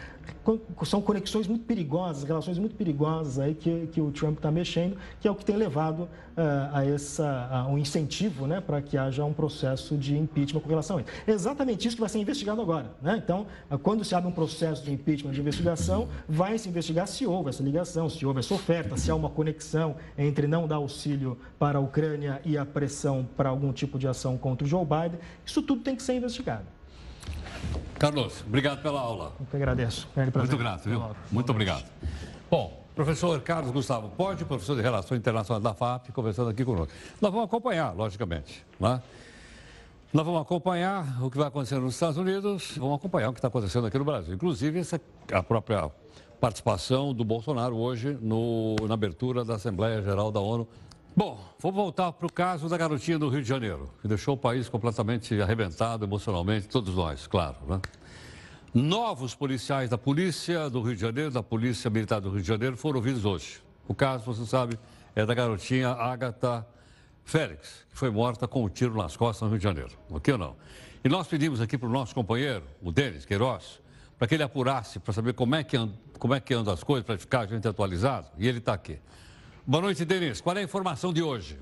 [0.85, 5.29] são conexões muito perigosas, relações muito perigosas aí que, que o Trump está mexendo, que
[5.29, 6.09] é o que tem levado
[6.73, 10.99] a essa, a um incentivo né, para que haja um processo de impeachment com relação
[10.99, 11.11] a isso.
[11.27, 12.91] É exatamente isso que vai ser investigado agora.
[13.01, 13.21] Né?
[13.23, 13.47] Então,
[13.83, 17.63] quando se abre um processo de impeachment de investigação, vai se investigar se houve essa
[17.63, 21.81] ligação, se houve essa oferta, se há uma conexão entre não dar auxílio para a
[21.81, 25.19] Ucrânia e a pressão para algum tipo de ação contra o Joe Biden.
[25.45, 26.65] Isso tudo tem que ser investigado.
[27.99, 29.33] Carlos, obrigado pela aula.
[29.39, 30.09] Eu que agradeço.
[30.35, 31.03] Muito grato, viu?
[31.31, 31.85] Muito obrigado.
[32.51, 36.93] Bom, professor Carlos Gustavo Pode, professor de Relações Internacionais da FAP, conversando aqui conosco.
[37.21, 39.03] Nós vamos acompanhar, logicamente, né?
[40.13, 43.49] Nós vamos acompanhar o que vai acontecer nos Estados Unidos, vamos acompanhar o que está
[43.49, 44.35] acontecendo aqui no Brasil.
[44.35, 45.01] Inclusive, essa,
[45.33, 45.91] a própria
[46.39, 50.69] participação do Bolsonaro hoje no, na abertura da Assembleia Geral da ONU
[51.15, 54.37] Bom, vamos voltar para o caso da garotinha do Rio de Janeiro, que deixou o
[54.37, 57.57] país completamente arrebentado emocionalmente, todos nós, claro.
[57.69, 57.79] Né?
[58.75, 62.75] Novos policiais da Polícia do Rio de Janeiro, da Polícia Militar do Rio de Janeiro,
[62.75, 63.63] foram ouvidos hoje.
[63.87, 64.79] O caso, você sabe,
[65.15, 66.67] é da garotinha Agatha
[67.23, 69.91] Félix, que foi morta com um tiro nas costas no Rio de Janeiro.
[70.09, 70.57] Ok ou não?
[71.05, 73.79] E nós pedimos aqui para o nosso companheiro, o Denis Queiroz,
[74.19, 77.05] para que ele apurasse, para saber como é que anda, como é que as coisas,
[77.05, 78.99] para ficar a gente atualizado, e ele está aqui.
[79.67, 80.41] Boa noite, Denis.
[80.41, 81.59] Qual é a informação de hoje?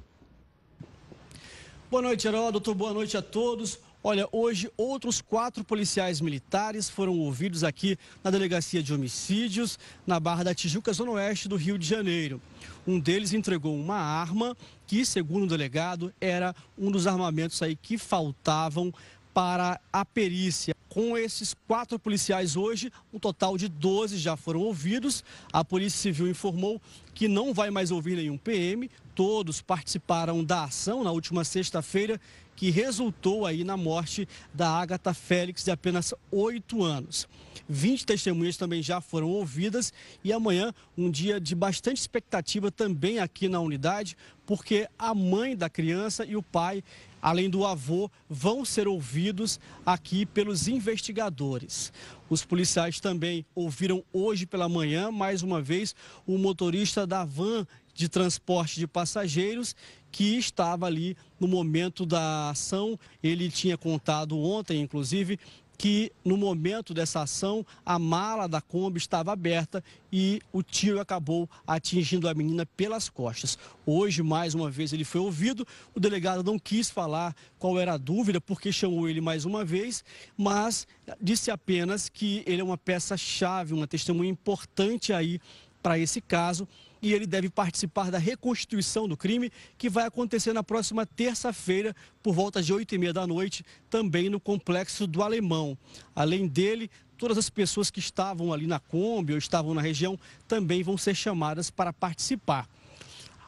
[1.90, 2.72] Boa noite, Heródoto.
[2.72, 3.80] Boa noite a todos.
[4.02, 10.42] Olha, hoje outros quatro policiais militares foram ouvidos aqui na Delegacia de Homicídios, na Barra
[10.42, 12.40] da Tijuca, Zona Oeste do Rio de Janeiro.
[12.86, 17.98] Um deles entregou uma arma que, segundo o delegado, era um dos armamentos aí que
[17.98, 18.90] faltavam
[19.34, 20.74] para a perícia.
[20.88, 25.22] Com esses quatro policiais hoje, um total de 12 já foram ouvidos.
[25.52, 26.80] A Polícia Civil informou
[27.14, 28.90] que não vai mais ouvir nenhum PM.
[29.20, 32.18] Todos participaram da ação na última sexta-feira,
[32.56, 37.28] que resultou aí na morte da Agatha Félix, de apenas oito anos.
[37.68, 39.92] 20 testemunhas também já foram ouvidas
[40.24, 45.68] e amanhã um dia de bastante expectativa também aqui na unidade, porque a mãe da
[45.68, 46.82] criança e o pai
[47.20, 51.92] além do avô, vão ser ouvidos aqui pelos investigadores.
[52.28, 55.94] Os policiais também ouviram hoje pela manhã, mais uma vez,
[56.26, 57.66] o motorista da van
[58.00, 59.76] de transporte de passageiros
[60.10, 62.98] que estava ali no momento da ação.
[63.22, 65.38] Ele tinha contado ontem, inclusive,
[65.76, 71.48] que no momento dessa ação a mala da Kombi estava aberta e o tiro acabou
[71.66, 73.58] atingindo a menina pelas costas.
[73.84, 75.66] Hoje, mais uma vez, ele foi ouvido.
[75.94, 80.02] O delegado não quis falar qual era a dúvida, porque chamou ele mais uma vez,
[80.36, 80.86] mas
[81.20, 85.38] disse apenas que ele é uma peça-chave, uma testemunha importante aí
[85.82, 86.66] para esse caso
[87.02, 92.34] e ele deve participar da reconstituição do crime, que vai acontecer na próxima terça-feira, por
[92.34, 95.76] volta de 8 e meia da noite, também no Complexo do Alemão.
[96.14, 100.82] Além dele, todas as pessoas que estavam ali na Kombi ou estavam na região também
[100.82, 102.68] vão ser chamadas para participar.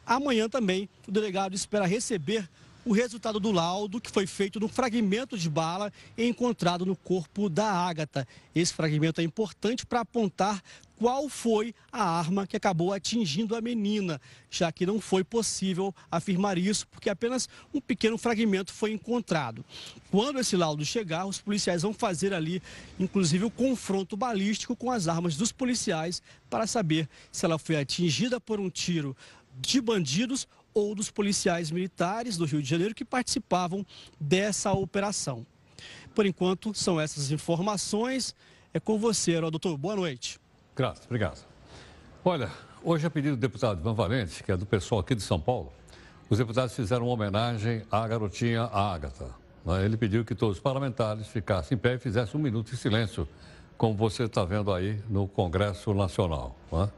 [0.05, 2.49] Amanhã também, o delegado espera receber
[2.85, 7.71] o resultado do laudo que foi feito no fragmento de bala encontrado no corpo da
[7.71, 8.27] Ágata.
[8.55, 10.63] Esse fragmento é importante para apontar
[10.97, 16.57] qual foi a arma que acabou atingindo a menina, já que não foi possível afirmar
[16.57, 19.65] isso, porque apenas um pequeno fragmento foi encontrado.
[20.11, 22.63] Quando esse laudo chegar, os policiais vão fazer ali,
[23.01, 28.41] inclusive, o confronto balístico com as armas dos policiais para saber se ela foi atingida
[28.41, 29.17] por um tiro
[29.61, 33.85] de bandidos ou dos policiais militares do Rio de Janeiro que participavam
[34.21, 35.47] dessa operação.
[36.15, 38.35] Por enquanto, são essas informações.
[38.73, 39.77] É com você, doutor.
[39.77, 40.39] Boa noite.
[40.75, 41.45] Graças, obrigado.
[42.25, 42.51] Olha,
[42.83, 45.73] hoje, a pedido do deputado Ivan Valente, que é do pessoal aqui de São Paulo,
[46.31, 49.29] os deputados fizeram uma homenagem à garotinha Ágata.
[49.65, 49.85] Né?
[49.85, 53.29] Ele pediu que todos os parlamentares ficassem em pé e fizessem um minuto de silêncio,
[53.77, 56.57] como você está vendo aí no Congresso Nacional.
[56.71, 56.89] Né?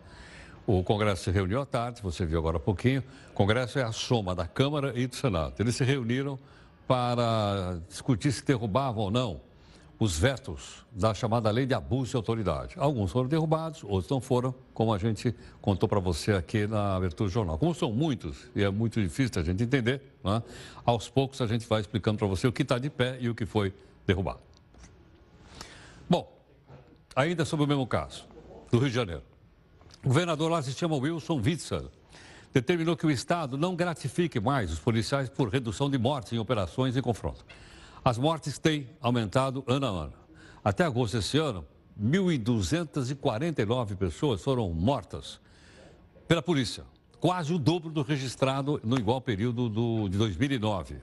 [0.66, 3.02] O Congresso se reuniu à tarde, você viu agora há pouquinho.
[3.30, 5.54] O Congresso é a soma da Câmara e do Senado.
[5.58, 6.38] Eles se reuniram
[6.86, 9.40] para discutir se derrubavam ou não
[9.98, 12.74] os vetos da chamada lei de abuso de autoridade.
[12.78, 17.28] Alguns foram derrubados, outros não foram, como a gente contou para você aqui na abertura
[17.28, 17.58] do jornal.
[17.58, 20.42] Como são muitos e é muito difícil a gente entender, né?
[20.84, 23.34] aos poucos a gente vai explicando para você o que está de pé e o
[23.34, 23.72] que foi
[24.06, 24.40] derrubado.
[26.08, 26.30] Bom,
[27.14, 28.26] ainda sobre o mesmo caso,
[28.70, 29.33] do Rio de Janeiro.
[30.04, 31.90] O governador lá se chama Wilson Witzel.
[32.52, 36.94] Determinou que o Estado não gratifique mais os policiais por redução de mortes em operações
[36.94, 37.42] e confronto.
[38.04, 40.12] As mortes têm aumentado ano a ano.
[40.62, 41.64] Até agosto desse ano,
[41.98, 45.40] 1.249 pessoas foram mortas
[46.28, 46.84] pela polícia,
[47.18, 50.96] quase o dobro do registrado no igual período do, de 2009,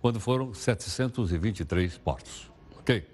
[0.00, 2.50] quando foram 723 mortos.
[2.78, 3.06] Ok?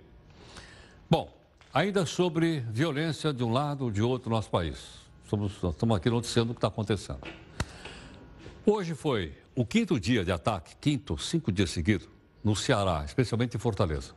[1.10, 1.28] Bom,
[1.72, 5.03] ainda sobre violência de um lado ou de outro no nosso país.
[5.34, 7.18] Estamos, estamos aqui noticiando o que está acontecendo.
[8.64, 12.08] Hoje foi o quinto dia de ataque, quinto, cinco dias seguidos,
[12.42, 14.12] no Ceará, especialmente em Fortaleza.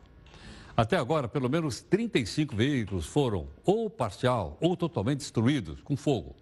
[0.76, 6.36] Até agora, pelo menos 35 veículos foram ou parcial ou totalmente destruídos com fogo.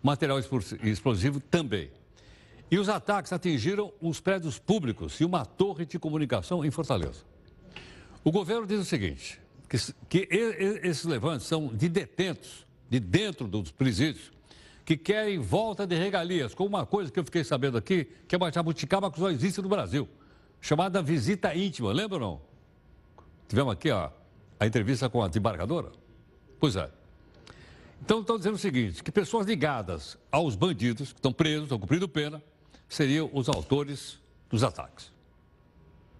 [0.00, 1.90] Material explosivo também.
[2.70, 7.24] E os ataques atingiram os prédios públicos e uma torre de comunicação em Fortaleza.
[8.22, 13.70] O governo diz o seguinte: que, que esses levantes são de detentos de dentro dos
[13.70, 14.32] presídios
[14.84, 18.38] que querem volta de regalias, com uma coisa que eu fiquei sabendo aqui, que é
[18.38, 20.08] uma jabuticaba que só existe no Brasil,
[20.60, 22.40] chamada visita íntima, lembra ou não?
[23.48, 24.10] Tivemos aqui ó,
[24.60, 25.90] a entrevista com a desembargadora?
[26.60, 26.88] Pois é.
[28.00, 32.08] Então, estão dizendo o seguinte, que pessoas ligadas aos bandidos, que estão presos, estão cumprindo
[32.08, 32.40] pena,
[32.88, 35.10] seriam os autores dos ataques.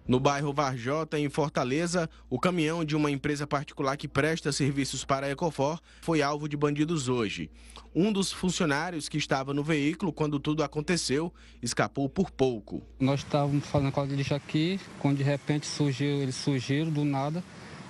[0.07, 5.27] No bairro Varjota, em Fortaleza, o caminhão de uma empresa particular que presta serviços para
[5.27, 7.51] a Ecofor foi alvo de bandidos hoje.
[7.93, 12.81] Um dos funcionários que estava no veículo quando tudo aconteceu escapou por pouco.
[12.97, 17.03] Nós estávamos fazendo a cola de lixo aqui, quando de repente surgiu, eles surgiram do
[17.03, 17.43] nada.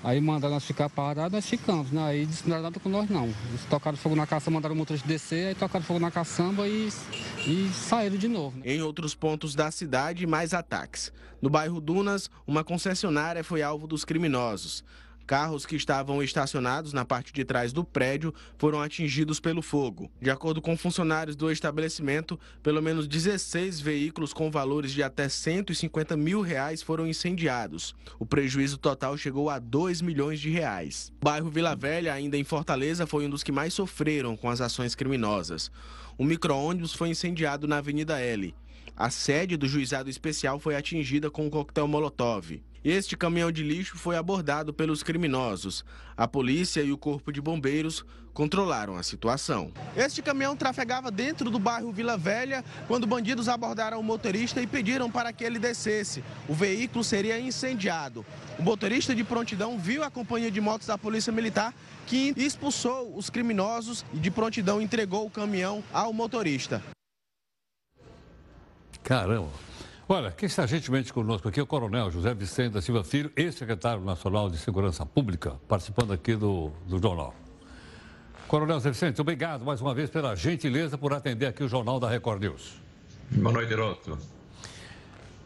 [0.03, 2.03] Aí mandaram nós ficar parados, nós ficamos, né?
[2.03, 3.25] Aí era nada com nós não.
[3.25, 6.89] Eles tocaram fogo na caçamba, mandaram o motorista descer, aí tocaram fogo na caçamba e,
[7.45, 8.57] e saíram de novo.
[8.59, 8.75] Né?
[8.75, 11.11] Em outros pontos da cidade, mais ataques.
[11.41, 14.83] No bairro Dunas, uma concessionária foi alvo dos criminosos.
[15.27, 20.09] Carros que estavam estacionados na parte de trás do prédio foram atingidos pelo fogo.
[20.21, 26.15] De acordo com funcionários do estabelecimento, pelo menos 16 veículos com valores de até 150
[26.15, 27.93] mil reais foram incendiados.
[28.17, 31.11] O prejuízo total chegou a 2 milhões de reais.
[31.21, 34.61] O bairro Vila Velha, ainda em Fortaleza, foi um dos que mais sofreram com as
[34.61, 35.69] ações criminosas.
[36.17, 38.55] Um micro-ônibus foi incendiado na Avenida L.
[38.95, 42.61] A sede do juizado especial foi atingida com um coquetel Molotov.
[42.83, 45.83] Este caminhão de lixo foi abordado pelos criminosos.
[46.15, 49.71] A polícia e o corpo de bombeiros controlaram a situação.
[49.95, 55.09] Este caminhão trafegava dentro do bairro Vila Velha quando bandidos abordaram o motorista e pediram
[55.09, 56.23] para que ele descesse.
[56.47, 58.23] O veículo seria incendiado.
[58.59, 61.73] O motorista de prontidão viu a companhia de motos da Polícia Militar
[62.05, 66.81] que expulsou os criminosos e de prontidão entregou o caminhão ao motorista.
[69.03, 69.76] Caramba!
[70.09, 74.01] Olha, quem está gentilmente conosco aqui é o Coronel José Vicente da Silva Filho, ex-secretário
[74.01, 77.35] nacional de Segurança Pública, participando aqui do, do jornal.
[78.47, 82.07] Coronel José Vicente, obrigado mais uma vez pela gentileza por atender aqui o Jornal da
[82.07, 82.77] Record News.
[83.31, 84.17] Boa noite, Heroto.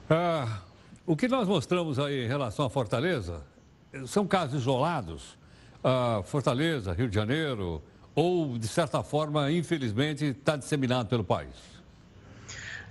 [0.08, 0.60] Ah,
[1.08, 3.41] o que nós mostramos aí em relação à Fortaleza
[4.06, 5.39] são casos isolados.
[5.84, 7.82] Ah, Fortaleza, Rio de Janeiro,
[8.13, 11.71] ou, de certa forma, infelizmente, está disseminado pelo país.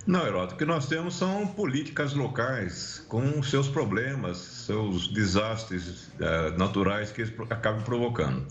[0.07, 6.57] Não, Heródoto, o que nós temos são políticas locais com seus problemas, seus desastres uh,
[6.57, 8.47] naturais que eles acabam provocando.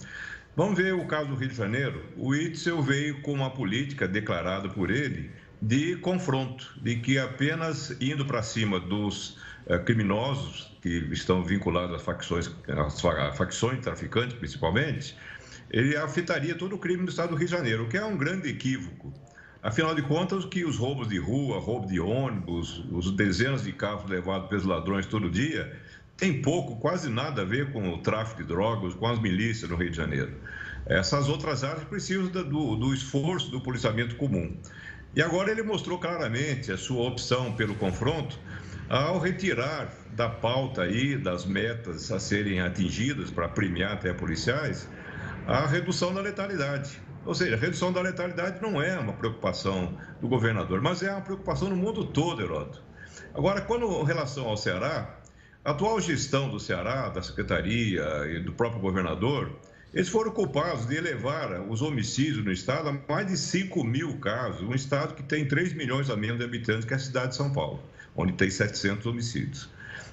[0.55, 2.05] Vamos ver o caso do Rio de Janeiro.
[2.17, 8.25] O Itzel veio com uma política declarada por ele de confronto, de que apenas indo
[8.25, 9.37] para cima dos
[9.67, 15.17] uh, criminosos que estão vinculados às facções, às facções traficantes principalmente,
[15.69, 18.17] ele afetaria todo o crime do estado do Rio de Janeiro, o que é um
[18.17, 19.13] grande equívoco.
[19.63, 24.09] Afinal de contas, que os roubos de rua, roubo de ônibus, os dezenas de carros
[24.09, 25.79] levados pelos ladrões todo dia,
[26.17, 29.77] tem pouco, quase nada a ver com o tráfico de drogas, com as milícias no
[29.77, 30.33] Rio de Janeiro.
[30.87, 34.57] Essas outras áreas precisam do, do esforço do policiamento comum.
[35.15, 38.39] E agora ele mostrou claramente a sua opção pelo confronto
[38.89, 44.89] ao retirar da pauta aí das metas a serem atingidas para premiar até policiais
[45.47, 47.01] a redução da letalidade.
[47.25, 51.21] Ou seja, a redução da letalidade não é uma preocupação do governador, mas é uma
[51.21, 52.83] preocupação no mundo todo, Heródoto.
[53.35, 55.19] Agora, quando em relação ao Ceará,
[55.65, 59.53] a atual gestão do Ceará, da secretaria e do próprio governador,
[59.93, 64.63] eles foram culpados de elevar os homicídios no estado a mais de 5 mil casos,
[64.63, 67.53] um estado que tem 3 milhões a menos de habitantes que a cidade de São
[67.53, 67.83] Paulo,
[68.17, 69.69] onde tem 700 homicídios.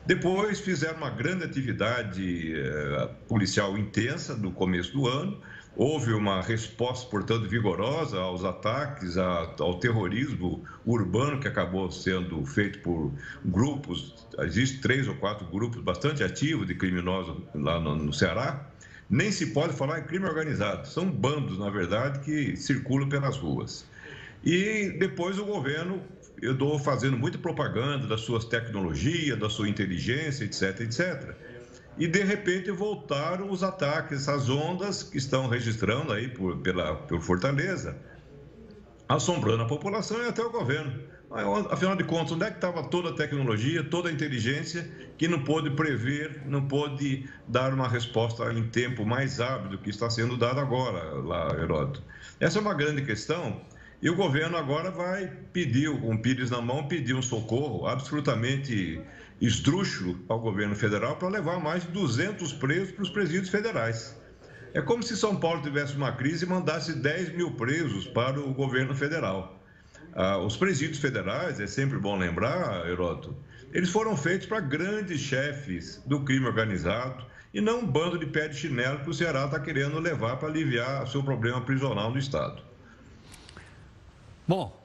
[0.05, 5.39] Depois fizeram uma grande atividade eh, policial intensa no começo do ano,
[5.79, 13.13] Houve uma resposta, portanto, vigorosa aos ataques, ao terrorismo urbano que acabou sendo feito por
[13.45, 18.67] grupos, existem três ou quatro grupos bastante ativos de criminosos lá no, Ceará.
[19.07, 23.85] Nem se pode falar em crime organizado, são bandos, na verdade, que circulam pelas ruas.
[24.43, 26.01] E depois o governo,
[26.41, 31.35] eu estou fazendo muita propaganda das suas tecnologias, da sua inteligência, etc, etc
[31.97, 37.21] e de repente voltaram os ataques, as ondas que estão registrando aí por, pela, por
[37.21, 37.97] Fortaleza,
[39.09, 40.93] assombrando a população e até o governo.
[41.69, 45.43] Afinal de contas, onde é que estava toda a tecnologia, toda a inteligência que não
[45.43, 50.37] pôde prever, não pôde dar uma resposta em tempo mais hábil do que está sendo
[50.37, 52.01] dado agora lá, Heródoto?
[52.39, 53.61] Essa é uma grande questão
[54.01, 59.01] E o governo agora vai pedir, com um pires na mão, pedir um socorro absolutamente
[59.39, 64.15] esdrúxulo ao governo federal para levar mais de 200 presos para os presídios federais.
[64.73, 68.53] É como se São Paulo tivesse uma crise e mandasse 10 mil presos para o
[68.53, 69.59] governo federal.
[70.13, 73.35] Ah, os presídios federais, é sempre bom lembrar, Heroto,
[73.71, 78.47] eles foram feitos para grandes chefes do crime organizado e não um bando de pé
[78.47, 82.61] de chinelo que o Ceará está querendo levar para aliviar seu problema prisional no Estado.
[84.47, 84.75] Bom,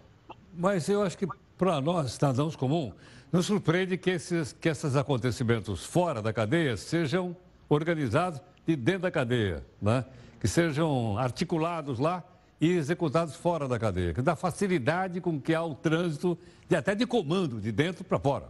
[0.57, 1.27] mas eu acho que
[1.57, 2.93] para nós, cidadãos comuns,
[3.33, 7.35] nos surpreende que esses, que esses acontecimentos fora da cadeia sejam
[7.67, 10.05] organizados de dentro da cadeia, né?
[10.39, 12.23] que sejam articulados lá
[12.61, 16.95] e executados fora da cadeia, que dá facilidade com que há o trânsito de, até
[16.95, 18.49] de comando de dentro para fora.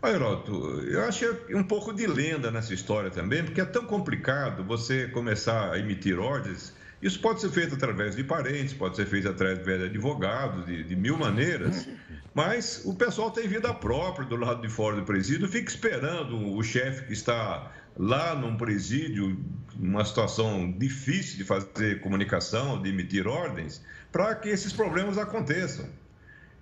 [0.00, 4.62] Olha, Heroto, eu acho um pouco de lenda nessa história também, porque é tão complicado
[4.62, 6.74] você começar a emitir ordens.
[7.04, 10.96] Isso pode ser feito através de parentes, pode ser feito através de advogados, de, de
[10.96, 11.86] mil maneiras,
[12.32, 16.62] mas o pessoal tem vida própria do lado de fora do presídio, fica esperando o
[16.62, 19.38] chefe que está lá num presídio,
[19.76, 25.86] numa situação difícil de fazer comunicação, de emitir ordens, para que esses problemas aconteçam.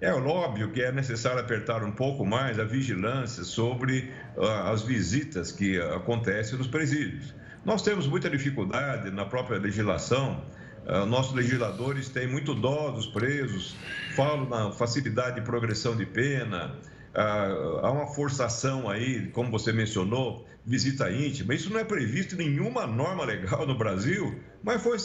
[0.01, 5.53] É óbvio que é necessário apertar um pouco mais a vigilância sobre uh, as visitas
[5.53, 7.33] que acontecem nos presídios.
[7.65, 10.43] Nós temos muita dificuldade na própria legislação.
[10.85, 13.77] Uh, nossos legisladores têm muito dó dos presos,
[14.17, 16.77] falam na facilidade de progressão de pena,
[17.15, 21.55] uh, há uma forçação aí, como você mencionou, visita íntima.
[21.55, 24.97] Isso não é previsto em nenhuma norma legal no Brasil, mas foi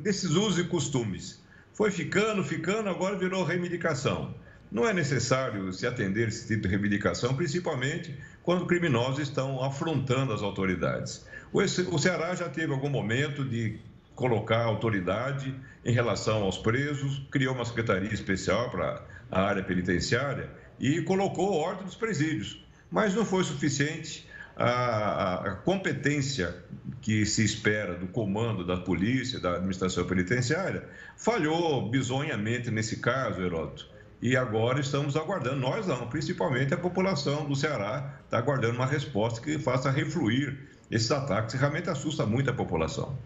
[0.00, 1.40] desses usos e costumes.
[1.72, 4.34] Foi ficando, ficando, agora virou reivindicação.
[4.70, 10.42] Não é necessário se atender esse tipo de reivindicação, principalmente quando criminosos estão afrontando as
[10.42, 11.24] autoridades.
[11.52, 13.78] O Ceará já teve algum momento de
[14.14, 21.00] colocar autoridade em relação aos presos, criou uma secretaria especial para a área penitenciária e
[21.02, 22.62] colocou ordem dos presídios.
[22.90, 26.54] Mas não foi suficiente a, a, competência
[27.00, 30.86] que se espera do comando da polícia, da administração penitenciária,
[31.16, 33.88] falhou bizonhamente nesse caso, Heródoto.
[34.20, 39.40] E agora estamos aguardando, nós não, principalmente a população do Ceará está aguardando uma resposta
[39.40, 43.16] que faça refluir esses ataques, que realmente assusta muito a população.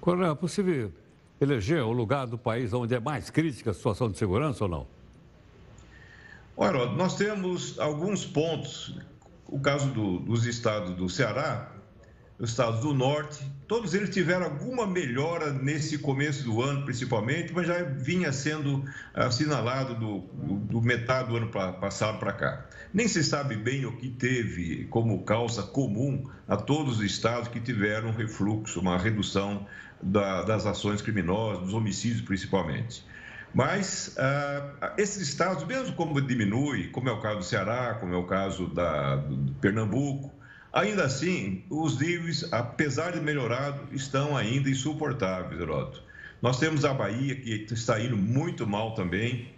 [0.00, 0.92] Coronel, é possível
[1.40, 4.86] eleger o lugar do país onde é mais crítica a situação de segurança ou não?
[6.56, 8.96] Olha, nós temos alguns pontos
[9.46, 11.70] o caso do, dos estados do Ceará,
[12.38, 17.66] os estados do Norte, todos eles tiveram alguma melhora nesse começo do ano, principalmente, mas
[17.66, 22.66] já vinha sendo assinalado do, do, metade do ano pra, passado para cá.
[22.92, 27.60] Nem se sabe bem o que teve como causa comum a todos os estados que
[27.60, 29.66] tiveram refluxo, uma redução
[30.02, 33.04] da, das ações criminosas, dos homicídios principalmente.
[33.54, 38.16] Mas uh, esses estados, mesmo como diminui, como é o caso do Ceará, como é
[38.16, 40.33] o caso da, do Pernambuco,
[40.74, 46.02] ainda assim, os níveis, apesar de melhorado, estão ainda insuportáveis, Heroto.
[46.42, 49.54] Nós temos a Bahia, que está indo muito mal também,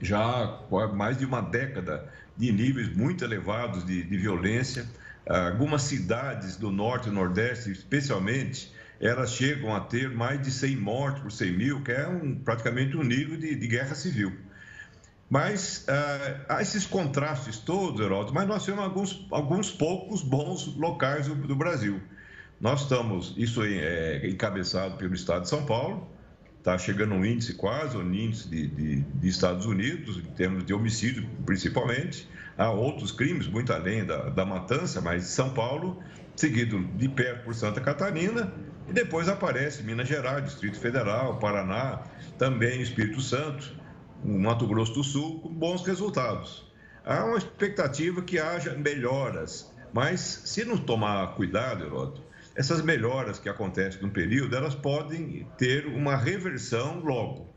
[0.00, 4.86] já há mais de uma década de níveis muito elevados de, de violência.
[5.24, 11.22] Algumas cidades do norte e nordeste, especialmente, elas chegam a ter mais de 100 mortes
[11.22, 14.32] por 100 mil, que é um, praticamente um nível de, de guerra civil.
[15.32, 21.26] Mas uh, há esses contrastes todos, Heródoto, mas nós temos alguns, alguns poucos bons locais
[21.26, 22.02] do, do Brasil.
[22.60, 26.06] Nós estamos, isso é, encabeçado pelo Estado de São Paulo,
[26.58, 30.74] está chegando um índice quase, um índice de, de, de, Estados Unidos, em termos de
[30.74, 32.28] homicídio principalmente.
[32.58, 35.98] Há outros crimes, muito além da, da matança, mas São Paulo,
[36.36, 38.52] seguido de perto por Santa Catarina,
[38.86, 42.02] e depois aparece Minas Gerais, Distrito Federal, Paraná,
[42.36, 43.80] também Espírito Santo,
[44.24, 46.70] Mato Grosso do Sul, com bons resultados.
[47.04, 52.22] Há uma expectativa que haja melhoras, mas se não tomar cuidado, Heródoto,
[52.54, 57.48] essas melhoras que acontecem no período, elas podem ter uma reversão logo.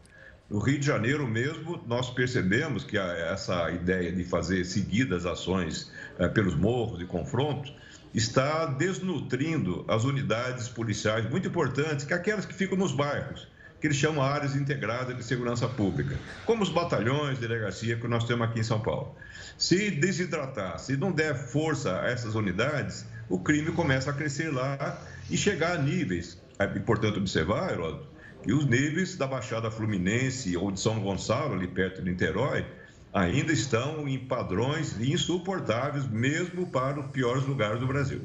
[0.49, 6.28] No Rio de Janeiro mesmo, nós percebemos que essa ideia de fazer seguidas ações eh,
[6.28, 7.74] pelos morros de confronto
[8.13, 13.47] está desnutrindo as unidades policiais muito importantes, que é aquelas que ficam nos bairros,
[13.86, 18.47] que eles chamam áreas integradas de segurança pública, como os batalhões, delegacia que nós temos
[18.47, 19.15] aqui em São Paulo.
[19.59, 24.99] Se desidratar, se não der força a essas unidades, o crime começa a crescer lá
[25.29, 26.41] e chegar a níveis.
[26.57, 28.07] É importante observar, Heródoto,
[28.41, 32.65] que os níveis da Baixada Fluminense ou de São Gonçalo, ali perto de Niterói,
[33.13, 38.21] ainda estão em padrões insuportáveis, mesmo para os piores lugares do Brasil.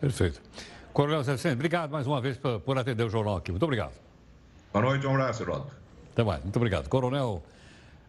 [0.00, 0.40] Perfeito.
[0.94, 3.50] Coronel Zé obrigado mais uma vez por, atender o jornal aqui.
[3.50, 4.05] Muito obrigado.
[4.72, 5.74] Boa noite, um abraço, Heródoto.
[6.12, 6.42] Até mais.
[6.42, 6.88] Muito obrigado.
[6.88, 7.42] Coronel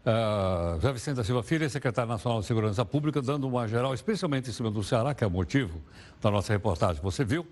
[0.06, 4.50] uh, José Vicente da Silva Filho, secretário nacional de Segurança Pública, dando uma geral, especialmente
[4.50, 5.82] em cima do Ceará, que é o motivo
[6.22, 7.46] da nossa reportagem, você viu,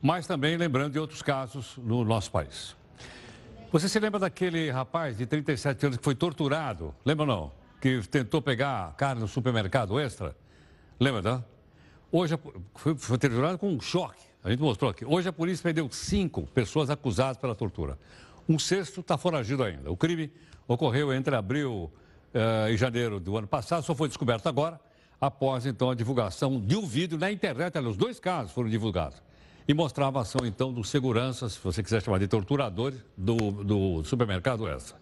[0.00, 2.76] mas também lembrando de outros casos no nosso país.
[3.70, 6.94] Você se lembra daquele rapaz de 37 anos que foi torturado?
[7.04, 7.52] Lembra não?
[7.80, 10.36] Que tentou pegar carne no supermercado extra?
[11.00, 11.44] Lembra, não?
[12.10, 12.38] Hoje
[12.74, 14.22] foi, foi torturado com um choque.
[14.44, 15.04] A gente mostrou aqui.
[15.06, 17.98] Hoje a polícia prendeu cinco pessoas acusadas pela tortura.
[18.48, 19.90] Um sexto está foragido ainda.
[19.90, 20.30] O crime
[20.66, 21.90] ocorreu entre abril
[22.34, 24.80] uh, e janeiro do ano passado, só foi descoberto agora,
[25.20, 27.78] após então a divulgação de um vídeo na internet.
[27.78, 29.22] Os dois casos foram divulgados
[29.66, 34.04] e mostrava a ação, então, dos seguranças, se você quiser chamar de torturadores, do, do
[34.04, 35.00] supermercado essa.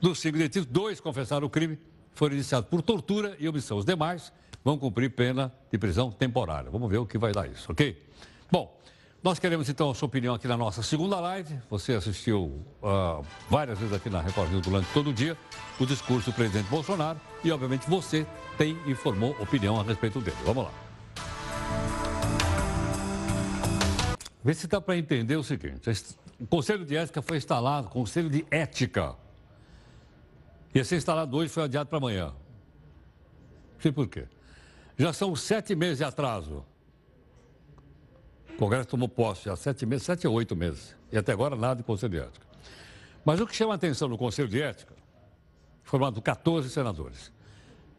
[0.00, 1.78] Dos cinco detidos, dois confessaram o crime,
[2.12, 3.78] foram iniciados por tortura e omissão.
[3.78, 4.32] Os demais
[4.62, 6.70] vão cumprir pena de prisão temporária.
[6.70, 8.02] Vamos ver o que vai dar isso, ok?
[8.50, 8.78] Bom,
[9.24, 11.58] nós queremos então a sua opinião aqui na nossa segunda live.
[11.70, 15.34] Você assistiu uh, várias vezes aqui na Record News durante todo o dia
[15.80, 18.26] o discurso do presidente Bolsonaro e, obviamente, você
[18.58, 20.36] tem e formou opinião a respeito dele.
[20.44, 20.70] Vamos lá.
[24.44, 25.90] Vê se dá para entender o seguinte:
[26.38, 29.16] o Conselho de Ética foi instalado, o Conselho de Ética.
[30.74, 32.26] Ia ser instalado hoje, foi adiado para amanhã.
[32.26, 34.26] Não sei por quê.
[34.98, 36.62] Já são sete meses de atraso.
[38.54, 40.94] O Congresso tomou posse há sete meses, sete ou oito meses.
[41.10, 42.46] E até agora nada de Conselho de Ética.
[43.24, 44.94] Mas o que chama a atenção no Conselho de Ética,
[45.82, 47.32] formado por 14 senadores,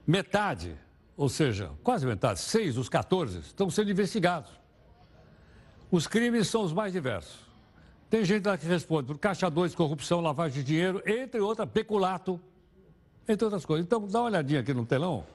[0.07, 0.73] metade,
[1.17, 4.49] ou seja, quase metade, seis dos 14, estão sendo investigados.
[5.91, 7.37] Os crimes são os mais diversos.
[8.09, 12.39] Tem gente lá que responde por caixa 2, corrupção, lavagem de dinheiro, entre outras, peculato,
[13.27, 13.85] entre outras coisas.
[13.85, 15.25] Então, dá uma olhadinha aqui no telão.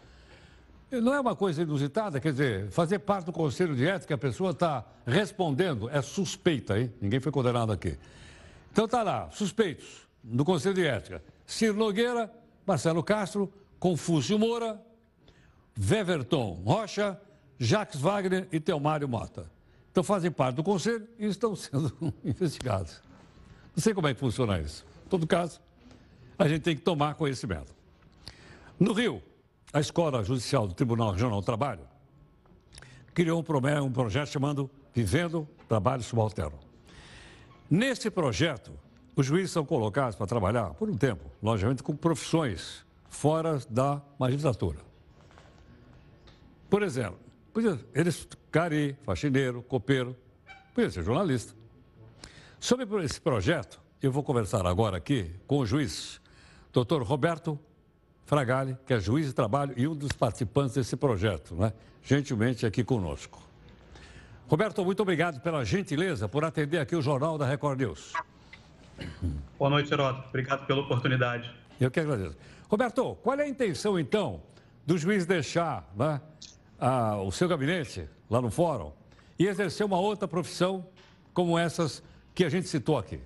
[0.90, 4.50] Não é uma coisa inusitada, quer dizer, fazer parte do Conselho de Ética, a pessoa
[4.50, 6.92] está respondendo, é suspeita, hein?
[7.00, 7.96] Ninguém foi condenado aqui.
[8.72, 11.22] Então está lá, suspeitos, no Conselho de Ética.
[11.46, 12.28] Ciro Nogueira,
[12.66, 14.80] Marcelo Castro, Confúcio Moura,
[15.78, 17.20] Weverton Rocha,
[17.58, 19.50] Jacques Wagner e Teomário Mota.
[19.92, 21.92] Então fazem parte do conselho e estão sendo
[22.24, 23.00] investigados.
[23.76, 24.84] Não sei como é que funciona isso.
[25.06, 25.60] Em todo caso,
[26.38, 27.74] a gente tem que tomar conhecimento.
[28.78, 29.22] No Rio,
[29.72, 31.82] a Escola Judicial do Tribunal Regional do Trabalho
[33.14, 36.58] criou um, um projeto chamado Vivendo Trabalho Subalterno.
[37.68, 38.72] Nesse projeto,
[39.14, 44.78] os juízes são colocados para trabalhar por um tempo, logicamente, com profissões fora da magistratura.
[46.68, 47.18] Por exemplo,
[47.94, 50.16] eles, cari, faxineiro, copeiro,
[50.74, 51.54] podia ser jornalista.
[52.58, 56.20] Sobre esse projeto, eu vou conversar agora aqui com o juiz,
[56.72, 57.58] doutor Roberto
[58.30, 61.72] Fragali, que é juiz de trabalho e um dos participantes desse projeto, né?
[62.00, 63.42] gentilmente aqui conosco.
[64.46, 68.12] Roberto, muito obrigado pela gentileza por atender aqui o Jornal da Record News.
[69.58, 70.28] Boa noite, Heródoto.
[70.28, 71.52] Obrigado pela oportunidade.
[71.80, 72.36] Eu que agradeço.
[72.68, 74.40] Roberto, qual é a intenção, então,
[74.86, 76.20] do juiz deixar né,
[76.78, 78.92] a, o seu gabinete lá no fórum
[79.40, 80.86] e exercer uma outra profissão
[81.34, 82.00] como essas
[82.32, 83.20] que a gente citou aqui?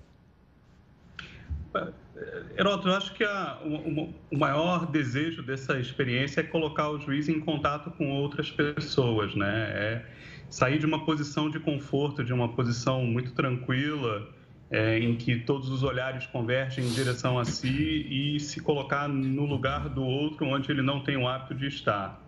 [2.57, 7.27] Heródoto, eu acho que a, o, o, maior desejo dessa experiência é colocar o juiz
[7.27, 9.69] em contato com outras pessoas, né?
[9.73, 10.05] É
[10.49, 14.29] sair de uma posição de conforto, de uma posição muito tranquila,
[14.71, 19.45] é, em que todos os olhares convergem em direção a si e se colocar no
[19.45, 22.25] lugar do outro onde ele não tem o hábito de estar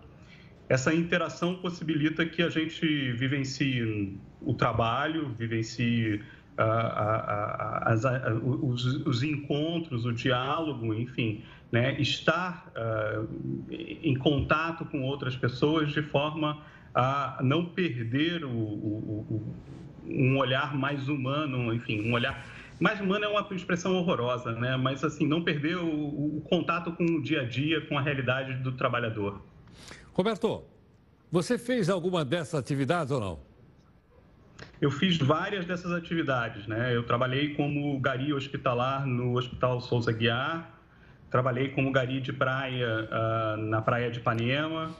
[0.68, 6.20] essa interação possibilita que a gente vivencie o trabalho, vivencie
[6.62, 12.00] a, a, os, os, encontros, o diálogo, enfim, né?
[12.00, 13.28] estar uh,
[13.70, 16.60] em contato com outras pessoas de forma
[16.94, 19.54] a não perder o, o, o,
[20.06, 22.44] um olhar mais humano, enfim, um olhar
[22.80, 24.76] mais humano é uma expressão horrorosa, né?
[24.76, 28.72] Mas assim, não perder o contato com o dia a dia, com a realidade do
[28.72, 29.42] trabalhador.
[30.12, 30.62] Roberto,
[31.30, 33.47] você fez alguma dessas atividades ou não?
[34.80, 36.94] Eu fiz várias dessas atividades, né?
[36.94, 40.70] Eu trabalhei como gari hospitalar no Hospital Souza Guiar,
[41.30, 44.90] trabalhei como gari de praia uh, na praia de Ipanema,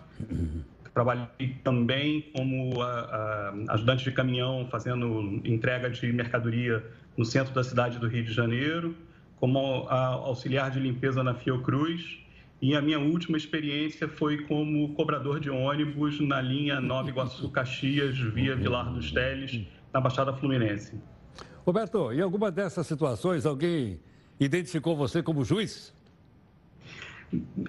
[0.93, 6.85] trabalhei também como uh, uh, ajudante de caminhão fazendo entrega de mercadoria
[7.17, 8.97] no centro da cidade do Rio de Janeiro,
[9.37, 12.19] como auxiliar de limpeza na Fiocruz
[12.61, 18.19] e a minha última experiência foi como cobrador de ônibus na linha Nova Iguaçu Caxias,
[18.19, 21.01] via Vilar dos Teles, na Baixada Fluminense.
[21.65, 24.01] Roberto, em alguma dessas situações alguém
[24.41, 25.95] identificou você como juiz?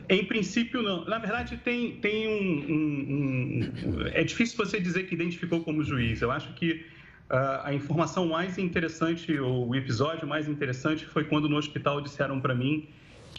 [0.07, 1.03] Em princípio, não.
[1.05, 6.21] Na verdade, tem, tem um, um, um, É difícil você dizer que identificou como juiz.
[6.21, 6.85] Eu acho que
[7.29, 12.41] Uh, a informação mais interessante, ou o episódio mais interessante, foi quando no hospital disseram
[12.41, 12.89] para mim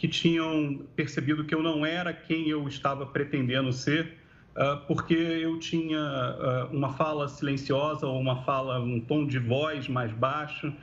[0.01, 4.17] que tinham percebido que eu não era quem eu estava pretendendo ser,
[4.55, 9.87] uh, porque eu tinha uh, uma fala silenciosa ou uma fala, um tom de voz
[9.87, 10.73] mais baixo,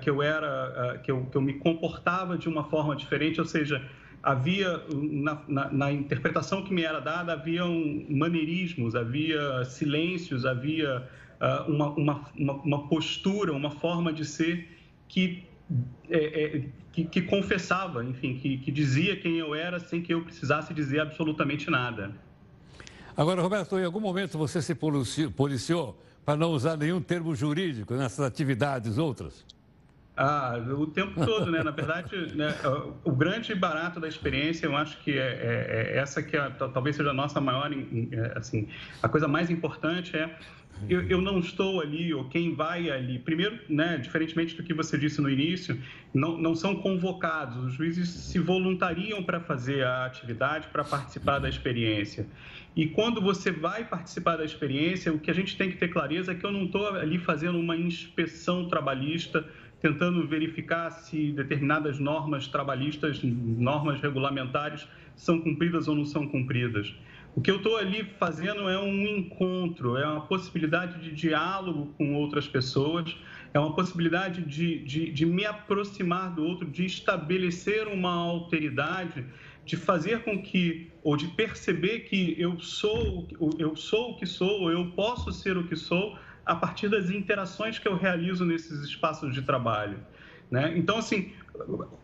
[0.00, 3.84] que eu era, que eu, que eu me comportava de uma forma diferente, ou seja,
[4.22, 11.08] havia na, na, na, interpretação que me era dada haviam maneirismos, havia silêncios, havia
[11.66, 14.68] uma, uma, uma, uma, postura, uma forma de ser
[15.08, 15.42] que,
[16.10, 16.62] é, é,
[16.96, 21.00] que, que, confessava, enfim, que, que dizia quem eu era sem que eu precisasse dizer
[21.00, 22.10] absolutamente nada.
[23.14, 28.20] Agora, Roberto, em algum momento você se policiou para não usar nenhum termo jurídico nessas
[28.20, 29.44] atividades outras?
[30.16, 31.62] Ah, o tempo todo, né?
[31.62, 32.48] Na verdade, né,
[33.04, 36.96] o grande barato da experiência, eu acho que é, é, é essa que é, talvez
[36.96, 38.66] seja a nossa maior, é, assim,
[39.02, 40.34] a coisa mais importante é
[40.88, 43.18] eu, eu, não estou ali, ou quem vai ali.
[43.18, 45.78] Primeiro, né, diferentemente do que você disse no início,
[46.12, 47.56] não, não são convocados.
[47.56, 52.26] Os juízes se voluntariam para fazer a atividade, para participar da experiência.
[52.76, 56.32] E quando você vai participar da experiência, o que a gente tem que ter clareza
[56.32, 59.48] é que eu não estou ali fazendo uma inspeção trabalhista,
[59.80, 66.94] tentando verificar se determinadas normas trabalhistas, normas regulamentares, são cumpridas ou não são cumpridas.
[67.36, 72.14] O que eu estou ali fazendo é um encontro, é uma possibilidade de diálogo com
[72.14, 73.14] outras pessoas,
[73.52, 79.22] é uma possibilidade de, de, de me aproximar do outro, de estabelecer uma alteridade,
[79.66, 83.28] de fazer com que, ou de perceber que eu sou,
[83.58, 87.78] eu sou o que sou, eu posso ser o que sou, a partir das interações
[87.78, 89.98] que eu realizo nesses espaços de trabalho.
[90.50, 90.72] Né?
[90.78, 91.32] Então, assim,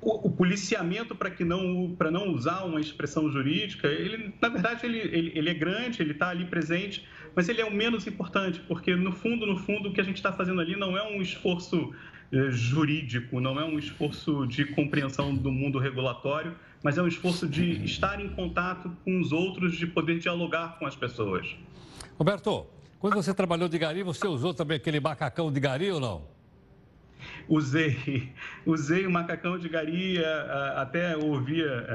[0.00, 4.86] o, o policiamento para que não para não usar uma expressão jurídica, ele na verdade
[4.86, 8.60] ele, ele, ele é grande, ele está ali presente, mas ele é o menos importante
[8.60, 11.20] porque no fundo no fundo o que a gente está fazendo ali não é um
[11.20, 11.92] esforço
[12.32, 17.46] eh, jurídico, não é um esforço de compreensão do mundo regulatório, mas é um esforço
[17.46, 21.54] de estar em contato com os outros, de poder dialogar com as pessoas.
[22.18, 22.66] Roberto,
[22.98, 26.22] quando você trabalhou de gari, você usou também aquele macacão de gari ou não?
[27.48, 28.32] Usei,
[28.66, 31.86] usei o macacão de gari, eh, até ouvia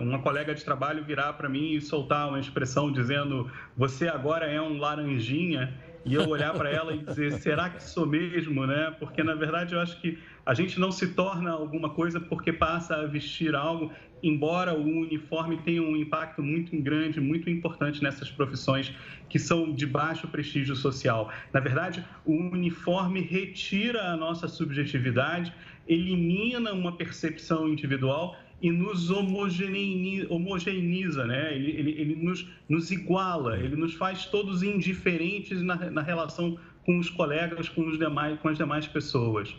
[0.00, 4.60] uma colega de trabalho virar para mim e soltar uma expressão dizendo: Você agora é
[4.60, 5.72] um laranjinha.
[6.04, 8.66] E eu olhar para ela e dizer: Será que sou mesmo?
[8.66, 8.94] Né?
[8.98, 12.96] Porque na verdade eu acho que a gente não se torna alguma coisa porque passa
[12.96, 13.92] a vestir algo,
[14.22, 18.94] embora o uniforme tenha um impacto muito grande, muito importante nessas profissões
[19.28, 21.32] que são de baixo prestígio social.
[21.52, 25.52] Na verdade, o uniforme retira a nossa subjetividade,
[25.88, 31.54] elimina uma percepção individual e nos homogeneiza, né?
[31.54, 36.56] ele, ele, ele nos, nos, iguala, ele nos faz todos indiferentes na, na relação
[36.86, 39.52] com os colegas, com, os demais, com as demais pessoas.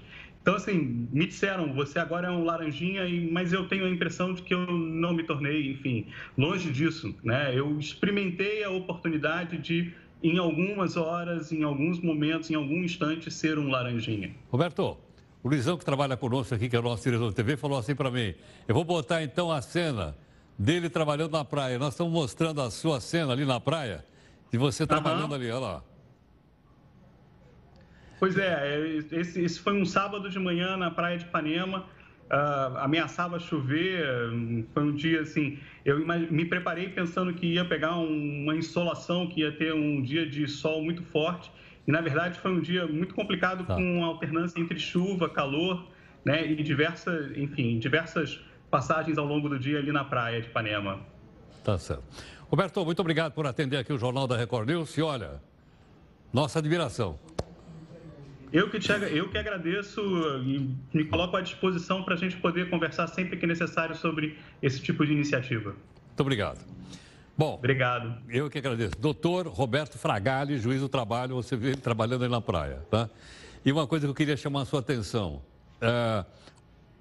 [0.44, 4.42] Então, assim, me disseram, você agora é um laranjinha, mas eu tenho a impressão de
[4.42, 6.06] que eu não me tornei, enfim,
[6.38, 7.58] longe disso, né?
[7.58, 13.58] Eu experimentei a oportunidade de, em algumas horas, em alguns momentos, em algum instante, ser
[13.58, 14.36] um laranjinha.
[14.52, 14.98] Roberto,
[15.42, 17.96] o Luizão que trabalha conosco aqui, que é o nosso diretor de TV, falou assim
[17.96, 18.36] para mim,
[18.68, 20.14] eu vou botar então a cena
[20.60, 21.80] dele trabalhando na praia.
[21.80, 24.04] Nós estamos mostrando a sua cena ali na praia,
[24.52, 25.36] de você trabalhando uhum.
[25.36, 25.84] ali, olha lá.
[28.24, 31.80] Pois é, esse, esse foi um sábado de manhã na praia de Ipanema.
[32.32, 34.02] Uh, ameaçava chover,
[34.74, 35.60] foi um dia assim.
[35.84, 36.00] Eu
[36.32, 40.48] me preparei pensando que ia pegar um, uma insolação, que ia ter um dia de
[40.48, 41.52] sol muito forte.
[41.86, 43.76] E na verdade foi um dia muito complicado tá.
[43.76, 45.86] com alternância entre chuva, calor,
[46.24, 48.40] né, e diversas, enfim, diversas
[48.72, 51.02] passagens ao longo do dia ali na praia de Ipanema.
[51.62, 52.06] Tá certo.
[52.50, 54.98] Roberto, muito obrigado por atender aqui o Jornal da Record News.
[54.98, 55.42] E olha,
[56.32, 57.20] nossa admiração.
[58.54, 60.00] Eu que, te, eu que agradeço
[60.46, 64.80] e me coloco à disposição para a gente poder conversar sempre que necessário sobre esse
[64.80, 65.72] tipo de iniciativa.
[65.72, 66.60] Muito obrigado.
[67.36, 68.16] Bom, obrigado.
[68.30, 68.96] Eu que agradeço.
[69.00, 73.10] Doutor Roberto Fragali, juiz do trabalho, você vê trabalhando aí na praia, tá?
[73.66, 75.42] E uma coisa que eu queria chamar a sua atenção.
[75.82, 76.24] É,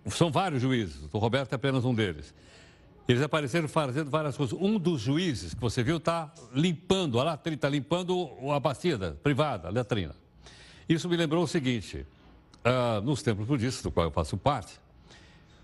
[0.07, 2.35] são vários juízes, o Roberto é apenas um deles.
[3.07, 4.59] Eles apareceram fazendo várias coisas.
[4.59, 9.69] Um dos juízes que você viu está limpando, a latrina, está limpando a bacia privada,
[9.69, 10.22] a latrina.
[10.89, 12.07] Isso me lembrou o seguinte:
[12.65, 14.81] uh, nos templos budistas, do qual eu faço parte,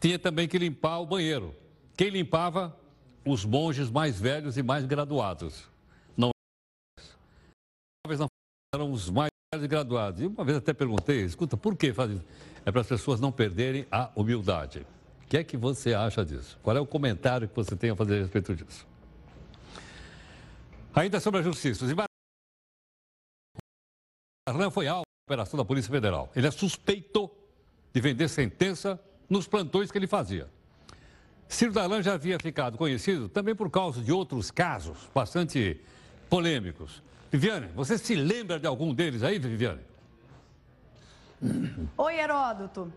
[0.00, 1.54] tinha também que limpar o banheiro.
[1.96, 2.76] Quem limpava?
[3.24, 5.64] Os monges mais velhos e mais graduados.
[6.16, 6.30] Não
[8.74, 9.30] eram os mais
[9.68, 10.22] graduados.
[10.22, 12.24] E uma vez até perguntei, escuta, por que faz isso?
[12.64, 14.86] É para as pessoas não perderem a humildade.
[15.24, 16.58] O que é que você acha disso?
[16.62, 18.86] Qual é o comentário que você tem a fazer a respeito disso?
[20.94, 21.84] Ainda sobre a justiça.
[24.48, 26.32] Os Darlan foi alvo operação da Polícia Federal.
[26.34, 27.30] Ele é suspeito
[27.92, 30.48] de vender sentença nos plantões que ele fazia.
[31.46, 35.78] Ciro Darlan já havia ficado conhecido também por causa de outros casos bastante
[36.30, 37.02] polêmicos.
[37.30, 39.82] Viviane, você se lembra de algum deles aí, Viviane?
[41.98, 42.90] Oi, Heródoto.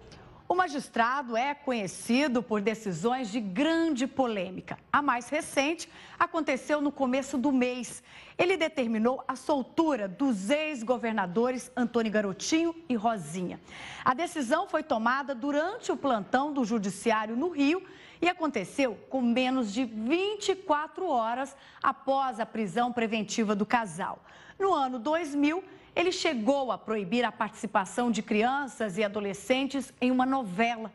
[0.52, 4.78] O magistrado é conhecido por decisões de grande polêmica.
[4.92, 5.90] A mais recente
[6.20, 8.04] aconteceu no começo do mês.
[8.38, 13.62] Ele determinou a soltura dos ex-governadores Antônio Garotinho e Rosinha.
[14.04, 17.82] A decisão foi tomada durante o plantão do Judiciário no Rio
[18.22, 24.22] e aconteceu com menos de 24 horas após a prisão preventiva do casal.
[24.60, 25.64] No ano 2000,
[25.96, 30.92] ele chegou a proibir a participação de crianças e adolescentes em uma novela.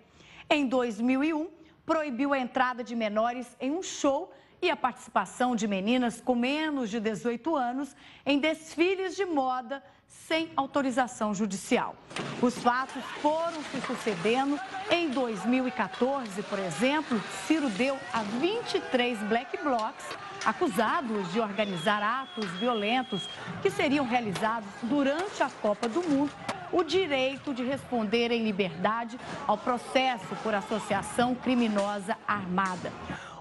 [0.49, 1.49] Em 2001,
[1.85, 6.91] proibiu a entrada de menores em um show e a participação de meninas com menos
[6.91, 7.95] de 18 anos
[8.25, 11.95] em desfiles de moda sem autorização judicial.
[12.41, 14.59] Os fatos foram se sucedendo.
[14.91, 20.05] Em 2014, por exemplo, Ciro deu a 23 black blocs
[20.47, 23.29] acusados de organizar atos violentos
[23.61, 26.31] que seriam realizados durante a Copa do Mundo,
[26.73, 32.93] o direito de responder em liberdade ao processo por associação criminosa armada.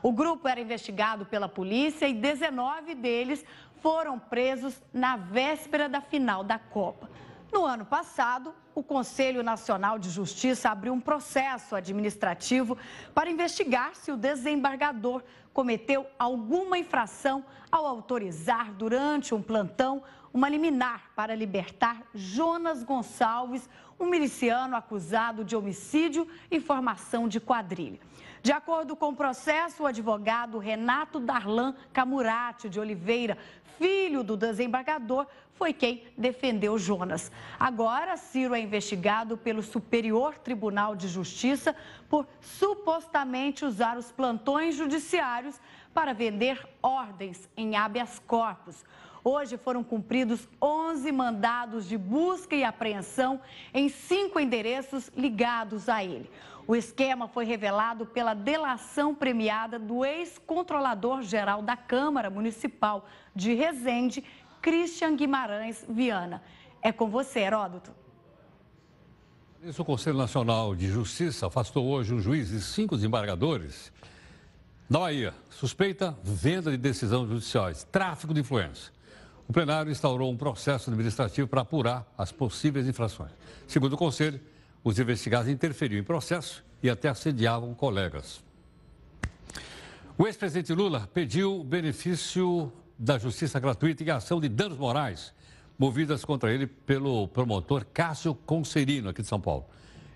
[0.01, 3.45] O grupo era investigado pela polícia e 19 deles
[3.81, 7.07] foram presos na véspera da final da Copa.
[7.51, 12.77] No ano passado, o Conselho Nacional de Justiça abriu um processo administrativo
[13.13, 15.23] para investigar se o desembargador
[15.53, 24.05] cometeu alguma infração ao autorizar, durante um plantão, uma liminar para libertar Jonas Gonçalves, um
[24.07, 27.99] miliciano acusado de homicídio e formação de quadrilha.
[28.45, 33.39] De acordo com o processo, o advogado Renato Darlan Camurati de Oliveira,
[33.79, 35.25] filho do desembargador,
[35.55, 37.31] foi quem defendeu Jonas.
[37.59, 41.75] Agora, Ciro é investigado pelo Superior Tribunal de Justiça
[42.07, 45.59] por supostamente usar os plantões judiciários
[45.91, 48.85] para vender ordens em habeas corpus.
[49.23, 53.41] Hoje foram cumpridos 11 mandados de busca e apreensão
[53.73, 56.29] em cinco endereços ligados a ele.
[56.67, 64.23] O esquema foi revelado pela delação premiada do ex-controlador-geral da Câmara Municipal de Resende,
[64.61, 66.41] Christian Guimarães Viana.
[66.81, 67.91] É com você, Heródoto.
[69.77, 73.91] O Conselho Nacional de Justiça afastou hoje um juiz e cinco desembargadores
[74.89, 75.35] da Bahia.
[75.51, 78.91] Suspeita venda de decisões judiciais, tráfico de influência.
[79.47, 83.31] O plenário instaurou um processo administrativo para apurar as possíveis infrações.
[83.67, 84.39] Segundo o Conselho,
[84.85, 88.43] os investigados interferiam em processo e até assediavam colegas.
[90.15, 95.33] O ex-presidente Lula pediu benefício da justiça gratuita em ação de danos morais
[95.77, 99.65] movidas contra ele pelo promotor Cássio Concerino, aqui de São Paulo.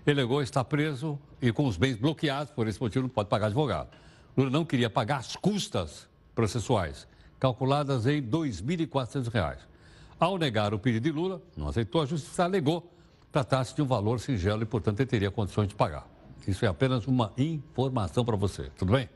[0.06, 3.46] Ele alegou estar preso e com os bens bloqueados, por esse motivo não pode pagar
[3.46, 3.90] advogado.
[4.36, 7.08] Lula não queria pagar as custas processuais,
[7.40, 9.58] calculadas em R$ 2.400.
[10.18, 12.90] Ao negar o pedido de Lula, não aceitou, a justiça alegou
[13.32, 16.06] tratasse de um valor singelo e, portanto, ele teria condições de pagar.
[16.46, 19.08] Isso é apenas uma informação para você, tudo bem?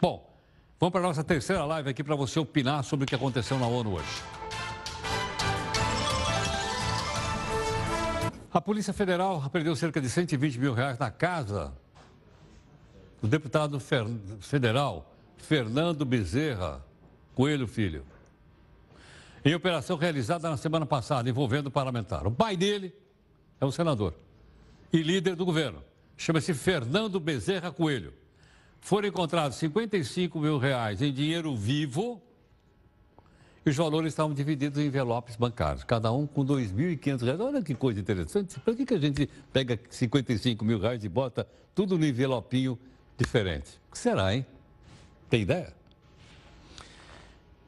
[0.00, 0.28] Bom,
[0.78, 3.66] vamos para a nossa terceira live aqui para você opinar sobre o que aconteceu na
[3.66, 4.22] ONU hoje.
[8.52, 11.72] A Polícia Federal perdeu cerca de 120 mil reais na casa
[13.20, 13.78] do deputado
[14.40, 16.84] federal Fernando Bezerra
[17.34, 18.04] Coelho Filho.
[19.44, 22.26] Em operação realizada na semana passada envolvendo o parlamentar.
[22.26, 22.92] O pai dele
[23.60, 24.14] é um senador
[24.92, 25.82] e líder do governo.
[26.16, 28.12] Chama-se Fernando Bezerra Coelho.
[28.80, 32.22] Foram encontrados 55 mil reais em dinheiro vivo
[33.64, 37.40] e os valores estavam divididos em envelopes bancários, cada um com 2.500 reais.
[37.40, 38.58] Olha que coisa interessante.
[38.60, 42.78] Por que, que a gente pega 55 mil reais e bota tudo no envelopinho
[43.16, 43.78] diferente?
[43.88, 44.46] O que será, hein?
[45.28, 45.77] Tem ideia?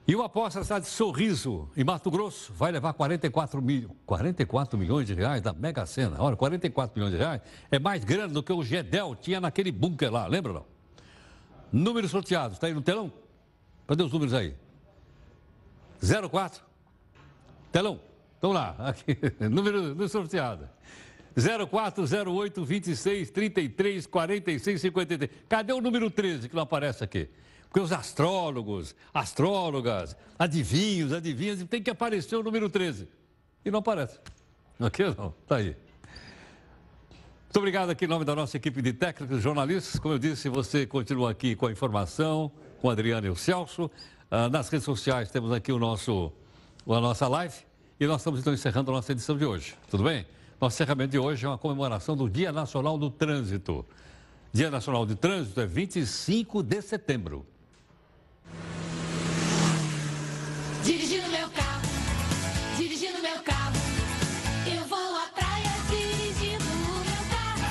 [0.07, 5.07] E o aposta cidade de Sorriso, em Mato Grosso, vai levar 44, mil, 44 milhões
[5.07, 6.16] de reais da Mega Sena.
[6.18, 7.40] Olha, 44 milhões de reais
[7.70, 10.66] é mais grande do que o Gedel tinha naquele bunker lá, lembra não?
[11.72, 13.12] Números sorteados, está aí no telão?
[13.86, 14.55] Cadê os números aí?
[16.30, 16.64] 04.
[17.70, 18.01] Telão.
[18.40, 19.16] Vamos lá, aqui,
[19.48, 20.68] número, número sorteado.
[21.36, 25.30] 0408 26 33 46 53.
[25.48, 27.28] Cadê o número 13 que não aparece aqui?
[27.70, 33.08] Porque os astrólogos, astrólogas, adivinhos, adivinhas, tem que aparecer o número 13.
[33.64, 34.18] E não aparece.
[34.80, 35.76] Aqui não, está aí.
[37.44, 40.00] Muito obrigado aqui em nome da nossa equipe de técnicos, jornalistas.
[40.00, 42.50] Como eu disse, você continua aqui com a informação,
[42.80, 43.88] com a Adriana e o Celso.
[44.28, 46.32] Ah, nas redes sociais temos aqui o nosso,
[46.88, 47.54] a nossa live.
[48.00, 50.26] E nós estamos então encerrando a nossa edição de hoje, tudo bem?
[50.60, 53.86] Nosso encerramento de hoje é uma comemoração do Dia Nacional do Trânsito.
[54.52, 57.46] Dia Nacional de Trânsito é 25 de setembro.
[60.84, 61.82] Dirigindo meu carro,
[62.76, 63.76] dirigindo meu carro,
[64.66, 67.66] eu vou à praia dirigindo meu carro.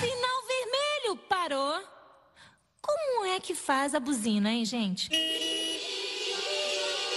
[0.00, 1.82] Sinal vermelho parou.
[2.82, 5.08] Como é que faz a buzina, hein, gente?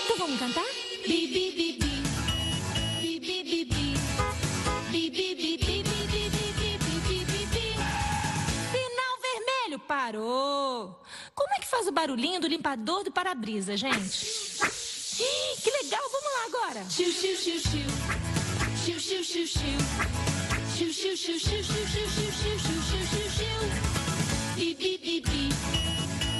[0.05, 0.65] Então vamos cantar?
[1.05, 1.87] Bi, bi, bi, bi.
[8.71, 11.01] Sinal vermelho parou.
[11.37, 14.25] Como é que faz o barulhinho do limpador do para-brisa, gente?
[15.19, 16.89] Ih, que legal, vamos lá agora.
[16.89, 17.87] Xiu, xiu, xiu, xiu.
[18.83, 19.77] Xiu, xiu, xiu, xiu.
[20.75, 23.59] Xiu, xiu, xiu, xiu, xiu, xiu, xiu, xiu, xiu, xiu, xiu, xiu.
[24.55, 25.49] Bi, bi, bi, bi.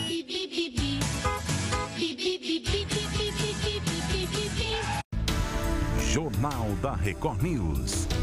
[0.07, 0.99] Bi, bi, bi, bi.
[1.95, 4.69] Bi, bi, bi, bi, bi, bi, bi, bi, bi, bi, bi, bi.
[6.11, 8.16] Jornal da Record News.